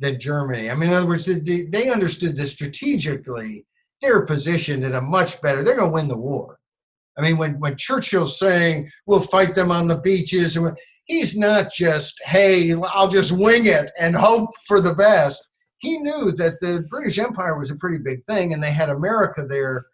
than 0.00 0.18
Germany. 0.18 0.70
I 0.70 0.74
mean, 0.74 0.88
in 0.88 0.94
other 0.94 1.06
words, 1.06 1.26
they, 1.26 1.62
they 1.62 1.90
understood 1.90 2.36
that 2.36 2.46
strategically 2.46 3.66
they're 4.00 4.26
positioned 4.26 4.84
in 4.84 4.94
a 4.94 5.00
much 5.00 5.40
better. 5.42 5.62
They're 5.62 5.76
going 5.76 5.90
to 5.90 5.94
win 5.94 6.08
the 6.08 6.16
war. 6.16 6.58
I 7.18 7.22
mean, 7.22 7.36
when 7.36 7.60
when 7.60 7.76
Churchill's 7.76 8.38
saying 8.38 8.88
we'll 9.06 9.20
fight 9.20 9.54
them 9.54 9.70
on 9.70 9.88
the 9.88 9.98
beaches, 9.98 10.56
he's 11.04 11.36
not 11.36 11.72
just 11.72 12.20
hey, 12.24 12.74
I'll 12.74 13.08
just 13.08 13.32
wing 13.32 13.66
it 13.66 13.90
and 13.98 14.16
hope 14.16 14.50
for 14.66 14.80
the 14.80 14.94
best. 14.94 15.48
He 15.78 15.98
knew 15.98 16.32
that 16.32 16.60
the 16.60 16.86
British 16.88 17.18
Empire 17.18 17.58
was 17.58 17.70
a 17.70 17.76
pretty 17.76 17.98
big 17.98 18.24
thing, 18.26 18.52
and 18.52 18.62
they 18.62 18.70
had 18.70 18.90
America 18.90 19.46
there, 19.46 19.86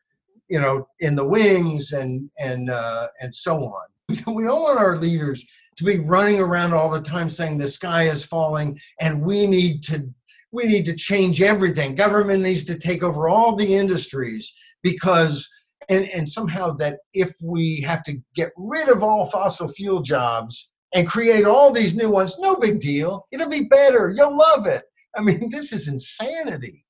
you 0.48 0.60
know, 0.60 0.86
in 1.00 1.16
the 1.16 1.26
wings 1.26 1.92
and 1.92 2.30
and 2.38 2.70
uh, 2.70 3.08
and 3.20 3.34
so 3.34 3.58
on. 3.58 3.86
We 4.34 4.44
don't 4.44 4.62
want 4.62 4.78
our 4.78 4.96
leaders 4.96 5.44
to 5.76 5.84
be 5.84 5.98
running 5.98 6.40
around 6.40 6.72
all 6.72 6.90
the 6.90 7.00
time 7.00 7.28
saying 7.28 7.58
the 7.58 7.68
sky 7.68 8.08
is 8.08 8.24
falling 8.24 8.78
and 9.00 9.22
we 9.22 9.46
need 9.46 9.82
to 9.84 10.08
we 10.52 10.64
need 10.64 10.86
to 10.86 10.94
change 10.94 11.42
everything. 11.42 11.94
Government 11.94 12.42
needs 12.42 12.64
to 12.64 12.78
take 12.78 13.02
over 13.02 13.28
all 13.28 13.56
the 13.56 13.74
industries 13.74 14.54
because 14.82 15.48
and 15.88 16.08
and 16.14 16.28
somehow 16.28 16.72
that 16.74 17.00
if 17.12 17.34
we 17.42 17.80
have 17.82 18.02
to 18.04 18.18
get 18.34 18.52
rid 18.56 18.88
of 18.88 19.02
all 19.02 19.26
fossil 19.26 19.68
fuel 19.68 20.00
jobs 20.00 20.70
and 20.94 21.06
create 21.06 21.44
all 21.44 21.70
these 21.70 21.96
new 21.96 22.10
ones 22.10 22.38
no 22.38 22.56
big 22.56 22.80
deal. 22.80 23.26
It'll 23.32 23.50
be 23.50 23.68
better. 23.68 24.12
You'll 24.16 24.36
love 24.36 24.66
it. 24.66 24.84
I 25.16 25.20
mean 25.20 25.50
this 25.52 25.72
is 25.72 25.88
insanity. 25.88 26.84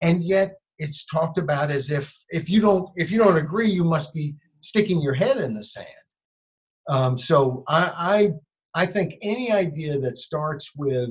And 0.00 0.22
yet 0.22 0.57
it's 0.78 1.04
talked 1.06 1.38
about 1.38 1.70
as 1.70 1.90
if 1.90 2.16
if 2.30 2.48
you 2.48 2.60
don't 2.60 2.90
if 2.96 3.10
you 3.10 3.18
don't 3.18 3.38
agree 3.38 3.70
you 3.70 3.84
must 3.84 4.14
be 4.14 4.34
sticking 4.60 5.00
your 5.00 5.14
head 5.14 5.36
in 5.36 5.54
the 5.54 5.64
sand 5.64 5.86
um, 6.88 7.18
so 7.18 7.64
I, 7.68 7.92
I 7.96 8.30
I 8.74 8.86
think 8.86 9.16
any 9.22 9.52
idea 9.52 9.98
that 9.98 10.16
starts 10.16 10.72
with, 10.76 11.10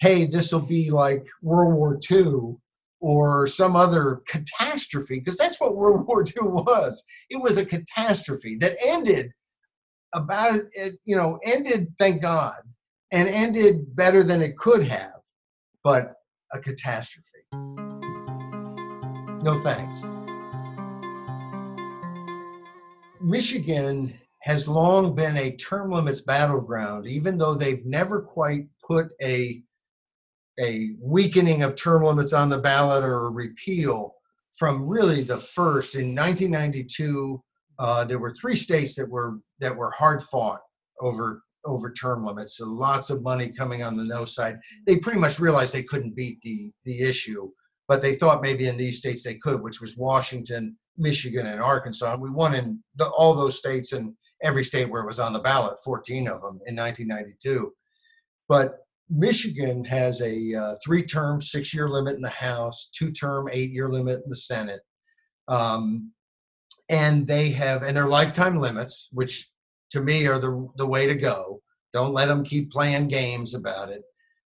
hey, 0.00 0.26
this 0.26 0.52
will 0.52 0.60
be 0.60 0.90
like 0.90 1.24
World 1.42 1.74
War 1.74 1.98
II 2.10 2.56
or 3.00 3.46
some 3.46 3.74
other 3.76 4.22
catastrophe, 4.26 5.18
because 5.18 5.36
that's 5.36 5.60
what 5.60 5.76
World 5.76 6.06
War 6.08 6.22
II 6.22 6.48
was. 6.48 7.02
It 7.30 7.40
was 7.40 7.56
a 7.56 7.64
catastrophe 7.64 8.56
that 8.60 8.76
ended 8.84 9.30
about 10.14 10.60
it, 10.72 10.94
you 11.04 11.16
know, 11.16 11.38
ended, 11.44 11.88
thank 11.98 12.22
God, 12.22 12.60
and 13.10 13.28
ended 13.28 13.94
better 13.96 14.22
than 14.22 14.42
it 14.42 14.56
could 14.56 14.84
have, 14.84 15.20
but 15.82 16.14
a 16.52 16.60
catastrophe. 16.60 17.81
No 19.42 19.58
thanks. 19.58 20.04
Michigan 23.20 24.14
has 24.42 24.68
long 24.68 25.16
been 25.16 25.36
a 25.36 25.56
term 25.56 25.90
limits 25.90 26.20
battleground, 26.20 27.08
even 27.08 27.38
though 27.38 27.54
they've 27.54 27.84
never 27.84 28.22
quite 28.22 28.66
put 28.86 29.08
a 29.20 29.60
a 30.60 30.90
weakening 31.00 31.62
of 31.62 31.74
term 31.74 32.04
limits 32.04 32.32
on 32.32 32.50
the 32.50 32.58
ballot 32.58 33.02
or 33.02 33.26
a 33.26 33.30
repeal 33.30 34.14
from 34.52 34.86
really 34.86 35.22
the 35.22 35.38
first. 35.38 35.96
In 35.96 36.14
1992 36.14 37.42
uh, 37.80 38.04
there 38.04 38.20
were 38.20 38.34
three 38.34 38.54
states 38.54 38.94
that 38.94 39.10
were 39.10 39.38
that 39.58 39.76
were 39.76 39.90
hard 39.90 40.22
fought 40.22 40.60
over 41.00 41.42
over 41.64 41.92
term 41.92 42.24
limits. 42.24 42.58
So 42.58 42.66
lots 42.66 43.10
of 43.10 43.22
money 43.22 43.52
coming 43.52 43.82
on 43.82 43.96
the 43.96 44.04
no 44.04 44.24
side. 44.24 44.58
They 44.86 44.98
pretty 44.98 45.18
much 45.18 45.40
realized 45.40 45.74
they 45.74 45.82
couldn't 45.82 46.14
beat 46.14 46.38
the 46.42 46.70
the 46.84 47.00
issue 47.00 47.50
but 47.92 48.00
they 48.00 48.14
thought 48.14 48.40
maybe 48.40 48.68
in 48.68 48.78
these 48.78 48.98
states 48.98 49.22
they 49.22 49.34
could 49.34 49.60
which 49.62 49.80
was 49.82 49.98
washington 49.98 50.74
michigan 50.96 51.46
and 51.46 51.60
arkansas 51.60 52.14
and 52.14 52.22
we 52.22 52.30
won 52.30 52.54
in 52.54 52.82
the, 52.96 53.06
all 53.08 53.34
those 53.34 53.58
states 53.58 53.92
and 53.92 54.14
every 54.42 54.64
state 54.64 54.90
where 54.90 55.02
it 55.02 55.06
was 55.06 55.20
on 55.20 55.32
the 55.32 55.38
ballot, 55.38 55.78
14 55.84 56.28
of 56.28 56.42
them 56.42 56.60
in 56.66 56.76
1992. 56.76 57.72
But 58.48 58.78
Michigan 59.08 59.84
has 59.84 60.20
a 60.20 60.54
uh, 60.54 60.74
three 60.84 61.04
term, 61.04 61.40
six 61.40 61.72
year 61.72 61.88
limit 61.88 62.16
in 62.16 62.22
the 62.22 62.28
House, 62.28 62.88
two 62.96 63.12
term, 63.12 63.48
eight 63.52 63.70
year 63.70 63.88
limit 63.88 64.22
in 64.24 64.28
the 64.28 64.36
Senate. 64.36 64.80
Um, 65.48 66.12
and 66.88 67.26
they 67.26 67.50
have, 67.50 67.82
and 67.82 67.96
their 67.96 68.08
lifetime 68.08 68.58
limits, 68.58 69.08
which 69.12 69.50
to 69.90 70.00
me 70.00 70.26
are 70.26 70.38
the, 70.38 70.68
the 70.76 70.86
way 70.86 71.06
to 71.06 71.14
go. 71.14 71.62
Don't 71.92 72.14
let 72.14 72.26
them 72.26 72.42
keep 72.42 72.72
playing 72.72 73.08
games 73.08 73.54
about 73.54 73.90
it. 73.90 74.02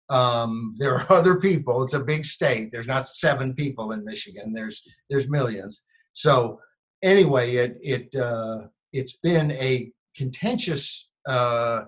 Um, 0.10 0.76
there 0.78 0.96
are 0.96 1.06
other 1.12 1.40
people. 1.40 1.84
It's 1.84 1.94
a 1.94 2.04
big 2.04 2.26
state. 2.26 2.72
There's 2.72 2.88
not 2.88 3.08
seven 3.08 3.56
people 3.56 3.92
in 3.92 4.06
Michigan. 4.06 4.54
There's 4.54 4.84
there's 5.10 5.30
millions. 5.30 5.84
So 6.14 6.60
anyway, 7.02 7.52
it 7.56 7.78
it 7.82 8.16
uh, 8.16 8.68
it's 8.94 9.18
been 9.18 9.52
a 9.52 9.92
contentious 10.16 11.10
uh, 11.28 11.84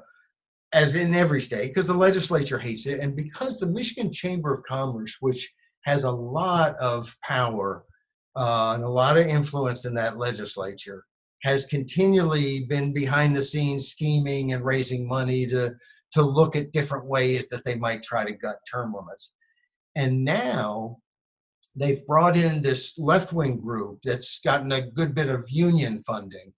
as 0.74 0.96
in 0.96 1.14
every 1.14 1.40
state, 1.40 1.68
because 1.68 1.88
the 1.88 1.94
legislature 1.94 2.58
hates 2.58 2.88
it, 2.88 3.00
and 3.00 3.16
because 3.16 3.60
the 3.60 3.66
Michigan 3.66 4.12
Chamber 4.12 4.52
of 4.52 4.64
Commerce, 4.64 5.18
which 5.20 5.54
has 5.86 6.04
a 6.04 6.12
lot 6.12 6.76
of 6.78 7.16
power 7.22 7.86
uh, 8.36 8.74
and 8.74 8.84
a 8.84 8.90
lot 8.90 9.18
of 9.18 9.28
influence 9.28 9.86
in 9.86 9.94
that 9.94 10.18
legislature, 10.18 11.06
has 11.44 11.66
continually 11.66 12.62
been 12.70 12.94
behind 12.94 13.36
the 13.36 13.44
scenes 13.44 13.90
scheming 13.90 14.54
and 14.54 14.66
raising 14.66 15.08
money 15.08 15.46
to 15.46 15.76
to 16.14 16.22
look 16.22 16.56
at 16.56 16.72
different 16.72 17.06
ways 17.06 17.50
that 17.50 17.66
they 17.66 17.76
might 17.76 18.04
try 18.04 18.24
to 18.24 18.32
gut 18.32 18.58
term 18.72 18.94
limits. 18.94 19.34
And 19.96 20.24
now 20.24 20.98
they've 21.76 22.06
brought 22.06 22.38
in 22.38 22.62
this 22.62 22.98
left 22.98 23.34
wing 23.34 23.60
group 23.60 24.00
that's 24.04 24.40
gotten 24.40 24.72
a 24.72 24.82
good 24.82 25.16
bit 25.16 25.30
of 25.30 25.50
union 25.50 26.02
funding 26.06 26.54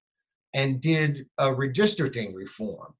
and 0.53 0.81
did 0.81 1.25
a 1.37 1.47
redistricting 1.47 2.33
reform 2.33 2.93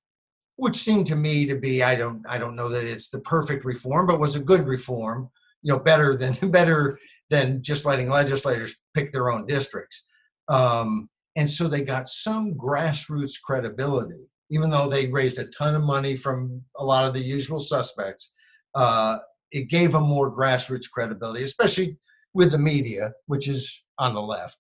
which 0.58 0.78
seemed 0.78 1.06
to 1.08 1.16
me 1.16 1.46
to 1.46 1.56
be 1.56 1.84
i 1.84 1.96
don't 1.96 2.24
i 2.30 2.38
don't 2.38 2.56
know 2.56 2.70
that 2.70 2.86
it's 2.86 3.10
the 3.10 3.20
perfect 3.22 3.66
reform 3.66 4.08
but 4.08 4.20
was 4.20 4.36
a 4.36 4.40
good 4.40 4.66
reform 4.66 5.30
you 5.62 5.74
know 5.74 5.80
better 5.80 6.16
than 6.16 6.34
better 6.52 6.98
than 7.30 7.62
just 7.62 7.86
letting 7.86 8.10
legislators 8.10 8.76
pick 8.94 9.12
their 9.12 9.32
own 9.32 9.46
districts 9.46 10.06
um, 10.48 11.10
and 11.36 11.50
so 11.50 11.68
they 11.68 11.84
got 11.84 12.08
some 12.08 12.54
grassroots 12.54 13.34
credibility 13.44 14.30
even 14.50 14.70
though 14.70 14.88
they 14.88 15.08
raised 15.08 15.40
a 15.40 15.46
ton 15.48 15.76
of 15.76 15.84
money 15.84 16.16
from 16.16 16.62
a 16.78 16.84
lot 16.84 17.06
of 17.06 17.14
the 17.14 17.20
usual 17.20 17.60
suspects 17.60 18.34
uh, 18.76 19.18
it 19.52 19.70
gave 19.70 19.92
them 19.92 20.04
more 20.04 20.36
grassroots 20.36 20.90
credibility 20.92 21.44
especially 21.44 21.98
with 22.34 22.52
the 22.52 22.58
media 22.58 23.12
which 23.28 23.48
is 23.48 23.86
on 24.00 24.14
the 24.14 24.22
left 24.22 24.58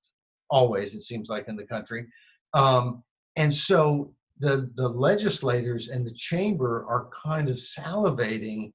always 0.50 0.94
it 0.94 1.02
seems 1.02 1.30
like 1.30 1.48
in 1.48 1.56
the 1.56 1.66
country. 1.66 2.06
Um, 2.54 3.04
and 3.36 3.54
so 3.54 4.14
the 4.40 4.72
the 4.76 4.88
legislators 4.88 5.90
and 5.90 6.06
the 6.06 6.14
chamber 6.14 6.86
are 6.90 7.10
kind 7.26 7.50
of 7.50 7.58
salivating 7.58 8.72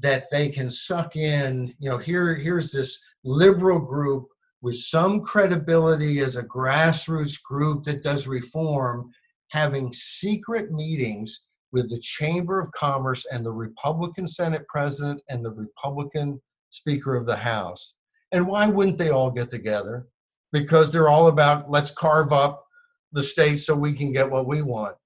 that 0.00 0.26
they 0.30 0.48
can 0.48 0.70
suck 0.70 1.16
in 1.16 1.74
you 1.78 1.88
know 1.88 1.98
here 1.98 2.34
here's 2.34 2.72
this 2.72 2.98
liberal 3.24 3.78
group 3.78 4.26
with 4.60 4.76
some 4.76 5.20
credibility 5.20 6.18
as 6.18 6.36
a 6.36 6.42
grassroots 6.42 7.40
group 7.42 7.84
that 7.84 8.02
does 8.02 8.26
reform 8.26 9.10
having 9.50 9.92
secret 9.92 10.70
meetings 10.70 11.44
with 11.72 11.90
the 11.90 11.98
chamber 11.98 12.60
of 12.60 12.72
commerce 12.72 13.26
and 13.30 13.44
the 13.44 13.50
republican 13.50 14.26
senate 14.26 14.66
president 14.68 15.20
and 15.28 15.44
the 15.44 15.50
republican 15.50 16.40
speaker 16.70 17.16
of 17.16 17.26
the 17.26 17.36
house. 17.36 17.94
And 18.32 18.46
why 18.46 18.66
wouldn't 18.66 18.98
they 18.98 19.10
all 19.10 19.30
get 19.30 19.50
together? 19.50 20.06
Because 20.52 20.92
they're 20.92 21.08
all 21.08 21.28
about 21.28 21.70
let's 21.70 21.90
carve 21.90 22.32
up 22.32 22.64
the 23.12 23.22
state 23.22 23.56
so 23.56 23.74
we 23.74 23.92
can 23.92 24.12
get 24.12 24.30
what 24.30 24.46
we 24.46 24.62
want. 24.62 24.96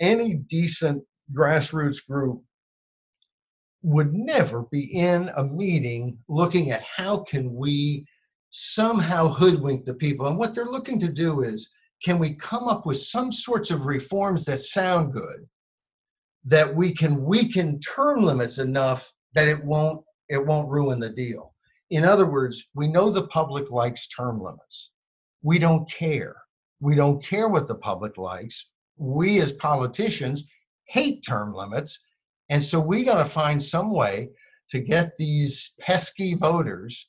Any 0.00 0.34
decent 0.34 1.02
grassroots 1.34 2.06
group 2.06 2.42
would 3.82 4.12
never 4.12 4.64
be 4.70 4.84
in 4.96 5.30
a 5.36 5.44
meeting 5.44 6.18
looking 6.28 6.70
at 6.70 6.82
how 6.82 7.18
can 7.20 7.54
we 7.54 8.06
somehow 8.50 9.28
hoodwink 9.28 9.84
the 9.84 9.94
people. 9.94 10.26
And 10.26 10.38
what 10.38 10.54
they're 10.54 10.66
looking 10.66 10.98
to 11.00 11.08
do 11.08 11.42
is 11.42 11.70
can 12.04 12.18
we 12.18 12.34
come 12.34 12.68
up 12.68 12.86
with 12.86 12.98
some 12.98 13.32
sorts 13.32 13.70
of 13.70 13.86
reforms 13.86 14.44
that 14.44 14.60
sound 14.60 15.12
good 15.12 15.46
that 16.44 16.72
we 16.74 16.94
can 16.94 17.24
weaken 17.24 17.80
term 17.80 18.22
limits 18.22 18.58
enough 18.58 19.12
that 19.34 19.48
it 19.48 19.62
won't 19.64 20.04
it 20.28 20.44
won't 20.44 20.70
ruin 20.70 20.98
the 20.98 21.10
deal 21.10 21.54
in 21.90 22.04
other 22.04 22.26
words 22.26 22.70
we 22.74 22.86
know 22.86 23.10
the 23.10 23.26
public 23.28 23.70
likes 23.70 24.06
term 24.08 24.40
limits 24.40 24.92
we 25.42 25.58
don't 25.58 25.90
care 25.90 26.36
we 26.80 26.94
don't 26.94 27.22
care 27.22 27.48
what 27.48 27.68
the 27.68 27.74
public 27.74 28.18
likes. 28.18 28.70
We 28.96 29.40
as 29.40 29.52
politicians 29.52 30.46
hate 30.86 31.24
term 31.26 31.52
limits. 31.52 31.98
And 32.48 32.62
so 32.62 32.80
we 32.80 33.04
got 33.04 33.22
to 33.22 33.28
find 33.28 33.62
some 33.62 33.92
way 33.92 34.30
to 34.70 34.80
get 34.80 35.16
these 35.18 35.74
pesky 35.80 36.34
voters 36.34 37.08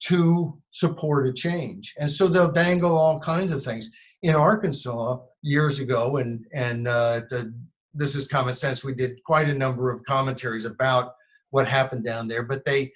to 0.00 0.58
support 0.70 1.26
a 1.26 1.32
change. 1.32 1.94
And 1.98 2.10
so 2.10 2.28
they'll 2.28 2.52
dangle 2.52 2.96
all 2.96 3.20
kinds 3.20 3.52
of 3.52 3.64
things. 3.64 3.90
In 4.24 4.34
Arkansas 4.34 5.18
years 5.42 5.80
ago, 5.80 6.16
and 6.16 6.46
and 6.54 6.88
uh, 6.88 7.20
the, 7.28 7.54
this 7.92 8.16
is 8.16 8.26
common 8.26 8.54
sense. 8.54 8.82
We 8.82 8.94
did 8.94 9.22
quite 9.24 9.48
a 9.48 9.54
number 9.54 9.90
of 9.90 10.02
commentaries 10.04 10.64
about 10.64 11.12
what 11.50 11.68
happened 11.68 12.04
down 12.04 12.26
there, 12.26 12.42
but 12.42 12.64
they 12.64 12.90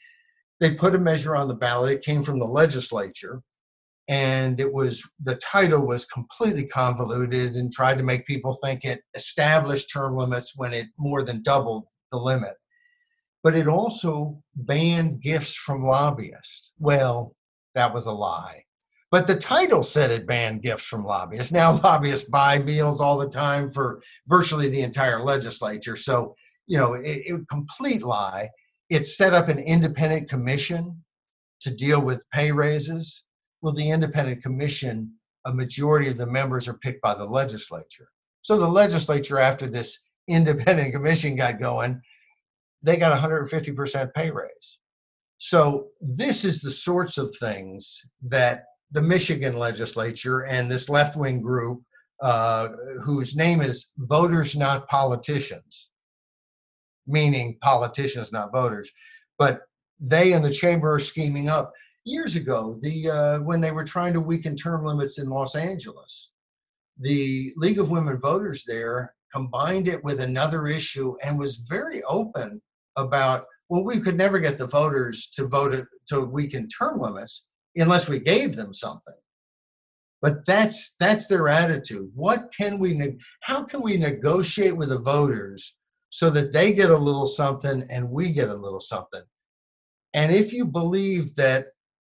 they 0.59 0.75
put 0.75 0.95
a 0.95 0.99
measure 0.99 1.37
on 1.37 1.47
the 1.47 1.55
ballot. 1.55 1.93
It 1.93 2.03
came 2.03 2.23
from 2.23 2.39
the 2.39 2.47
legislature, 2.47 3.43
and 4.09 4.59
it 4.59 4.73
was 4.73 5.07
the 5.23 5.37
title 5.37 5.87
was 5.87 6.07
completely 6.07 6.67
convoluted 6.67 7.57
and 7.57 7.71
tried 7.71 7.99
to 7.99 8.05
make 8.05 8.27
people 8.27 8.55
think 8.55 8.85
it 8.85 9.03
established 9.15 9.93
term 9.93 10.17
limits 10.17 10.55
when 10.57 10.73
it 10.73 10.87
more 10.99 11.23
than 11.23 11.43
doubled 11.43 11.85
the 12.11 12.19
limit 12.19 12.55
but 13.45 13.55
it 13.55 13.69
also 13.69 14.43
banned 14.57 15.21
gifts 15.21 15.55
from 15.55 15.85
lobbyists 15.85 16.73
well 16.79 17.37
that 17.75 17.93
was 17.93 18.07
a 18.07 18.13
lie 18.13 18.63
but 19.11 19.27
the 19.27 19.37
title 19.37 19.83
said 19.83 20.11
it 20.11 20.27
banned 20.27 20.63
gifts 20.63 20.85
from 20.85 21.05
lobbyists 21.05 21.53
now 21.53 21.73
lobbyists 21.85 22.29
buy 22.29 22.59
meals 22.59 23.01
all 23.01 23.19
the 23.19 23.29
time 23.29 23.71
for 23.71 24.03
virtually 24.27 24.69
the 24.69 24.83
entire 24.83 25.23
legislature 25.23 25.97
so 25.97 26.35
you 26.67 26.77
know 26.77 26.95
it, 26.95 27.23
it 27.25 27.49
complete 27.49 28.03
lie 28.03 28.49
it 28.91 29.07
set 29.07 29.35
up 29.35 29.49
an 29.49 29.59
independent 29.59 30.29
commission 30.29 31.03
to 31.61 31.71
deal 31.75 32.01
with 32.01 32.23
pay 32.33 32.53
raises 32.53 33.25
well, 33.61 33.73
the 33.73 33.91
independent 33.91 34.43
commission, 34.43 35.15
a 35.45 35.53
majority 35.53 36.09
of 36.09 36.17
the 36.17 36.27
members 36.27 36.69
are 36.69 36.75
picked 36.75 37.03
by 37.03 37.15
the 37.15 37.25
legislature. 37.25 38.09
So 38.43 38.59
the 38.59 38.69
legislature, 38.69 39.39
after 39.39 39.67
this 39.67 39.99
independent 40.29 40.93
commission 40.93 41.37
got 41.37 41.59
going, 41.59 42.01
they 42.83 42.97
got 42.97 43.19
150% 43.19 44.15
pay 44.15 44.31
raise. 44.31 44.79
So 45.39 45.89
this 46.01 46.45
is 46.45 46.61
the 46.61 46.71
sorts 46.71 47.19
of 47.19 47.35
things 47.37 48.03
that 48.23 48.65
the 48.91 49.03
Michigan 49.03 49.59
legislature 49.59 50.47
and 50.47 50.71
this 50.71 50.89
left 50.89 51.17
wing 51.17 51.43
group, 51.43 51.83
uh, 52.23 52.69
whose 53.05 53.37
name 53.37 53.61
is 53.61 53.93
Voters 53.99 54.57
Not 54.57 54.89
Politicians, 54.89 55.91
meaning 57.07 57.59
politicians, 57.61 58.33
not 58.33 58.53
voters, 58.53 58.91
but 59.39 59.61
they 60.01 60.33
and 60.33 60.45
the 60.45 60.53
chamber 60.53 60.95
are 60.95 61.01
scheming 61.01 61.49
up. 61.49 61.73
Years 62.05 62.37
ago, 62.37 62.79
the 62.81 63.11
uh, 63.11 63.41
when 63.41 63.61
they 63.61 63.71
were 63.71 63.85
trying 63.85 64.15
to 64.15 64.21
weaken 64.21 64.57
term 64.57 64.85
limits 64.85 65.19
in 65.19 65.29
Los 65.29 65.55
Angeles, 65.55 66.31
the 66.99 67.53
League 67.57 67.79
of 67.79 67.91
Women 67.91 68.19
Voters 68.19 68.65
there 68.67 69.15
combined 69.33 69.89
it 69.89 70.03
with 70.03 70.21
another 70.21 70.67
issue 70.67 71.15
and 71.25 71.39
was 71.39 71.57
very 71.69 72.03
open 72.05 72.63
about 72.97 73.45
well, 73.69 73.85
we 73.85 74.01
could 74.01 74.17
never 74.17 74.39
get 74.39 74.57
the 74.57 74.67
voters 74.67 75.29
to 75.35 75.47
vote 75.47 75.85
to 76.09 76.25
weaken 76.25 76.69
term 76.69 76.99
limits 76.99 77.49
unless 77.81 78.09
we 78.09 78.19
gave 78.19 78.57
them 78.57 78.75
something. 78.75 79.15
But 80.21 80.45
that's 80.47 80.97
that's 80.99 81.29
their 81.29 81.49
attitude. 81.49 82.11
What 82.15 82.53
can 82.57 82.79
we? 82.79 83.19
How 83.43 83.65
can 83.65 83.83
we 83.83 83.97
negotiate 83.97 84.77
with 84.77 84.89
the 84.89 84.99
voters 84.99 85.77
so 86.11 86.29
that 86.31 86.53
they 86.53 86.73
get 86.73 86.91
a 86.91 86.97
little 86.97 87.27
something 87.27 87.85
and 87.89 88.11
we 88.11 88.31
get 88.31 88.49
a 88.49 88.55
little 88.55 88.81
something? 88.81 89.23
And 90.15 90.33
if 90.33 90.53
you 90.53 90.65
believe 90.65 91.35
that 91.37 91.67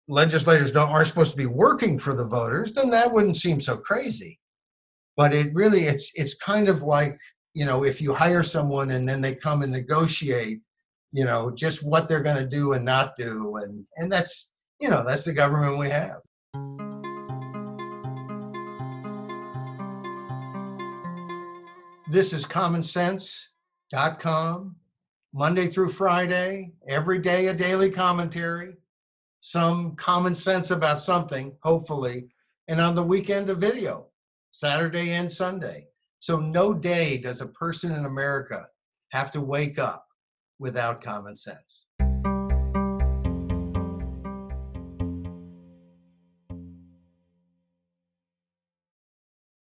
legislators 0.09 0.71
don't 0.71 0.89
aren't 0.89 1.07
supposed 1.07 1.31
to 1.31 1.37
be 1.37 1.45
working 1.45 1.97
for 1.97 2.13
the 2.13 2.27
voters, 2.27 2.73
then 2.73 2.89
that 2.89 3.11
wouldn't 3.11 3.37
seem 3.37 3.61
so 3.61 3.77
crazy. 3.77 4.39
But 5.15 5.33
it 5.33 5.53
really 5.53 5.83
it's 5.83 6.11
it's 6.15 6.35
kind 6.35 6.67
of 6.67 6.81
like 6.81 7.17
you 7.53 7.65
know 7.65 7.85
if 7.85 8.01
you 8.01 8.13
hire 8.13 8.43
someone 8.43 8.91
and 8.91 9.07
then 9.07 9.21
they 9.21 9.35
come 9.35 9.61
and 9.61 9.71
negotiate, 9.71 10.59
you 11.13 11.23
know 11.23 11.51
just 11.51 11.85
what 11.85 12.09
they're 12.09 12.23
going 12.23 12.43
to 12.43 12.49
do 12.49 12.73
and 12.73 12.83
not 12.83 13.15
do, 13.15 13.55
and 13.57 13.85
and 13.95 14.11
that's 14.11 14.49
you 14.83 14.89
know 14.89 15.01
that's 15.01 15.23
the 15.23 15.31
government 15.31 15.79
we 15.79 15.89
have. 15.89 16.19
This 22.09 22.33
is 22.33 22.45
commonsense.com, 22.45 24.75
Monday 25.33 25.67
through 25.67 25.87
Friday, 25.89 26.73
every 26.85 27.19
day 27.19 27.47
a 27.47 27.53
daily 27.53 27.89
commentary 27.89 28.75
some 29.45 29.93
common 29.97 30.33
sense 30.33 30.71
about 30.71 31.01
something, 31.01 31.53
hopefully, 31.63 32.29
and 32.69 32.79
on 32.79 32.95
the 32.95 33.03
weekend 33.03 33.49
a 33.49 33.55
video, 33.55 34.07
Saturday 34.53 35.11
and 35.11 35.29
Sunday. 35.29 35.85
So 36.19 36.39
no 36.39 36.73
day 36.73 37.17
does 37.17 37.41
a 37.41 37.47
person 37.47 37.91
in 37.91 38.05
America 38.05 38.69
have 39.09 39.31
to 39.31 39.41
wake 39.41 39.79
up 39.79 40.07
without 40.59 41.01
common 41.01 41.35
sense. 41.35 41.82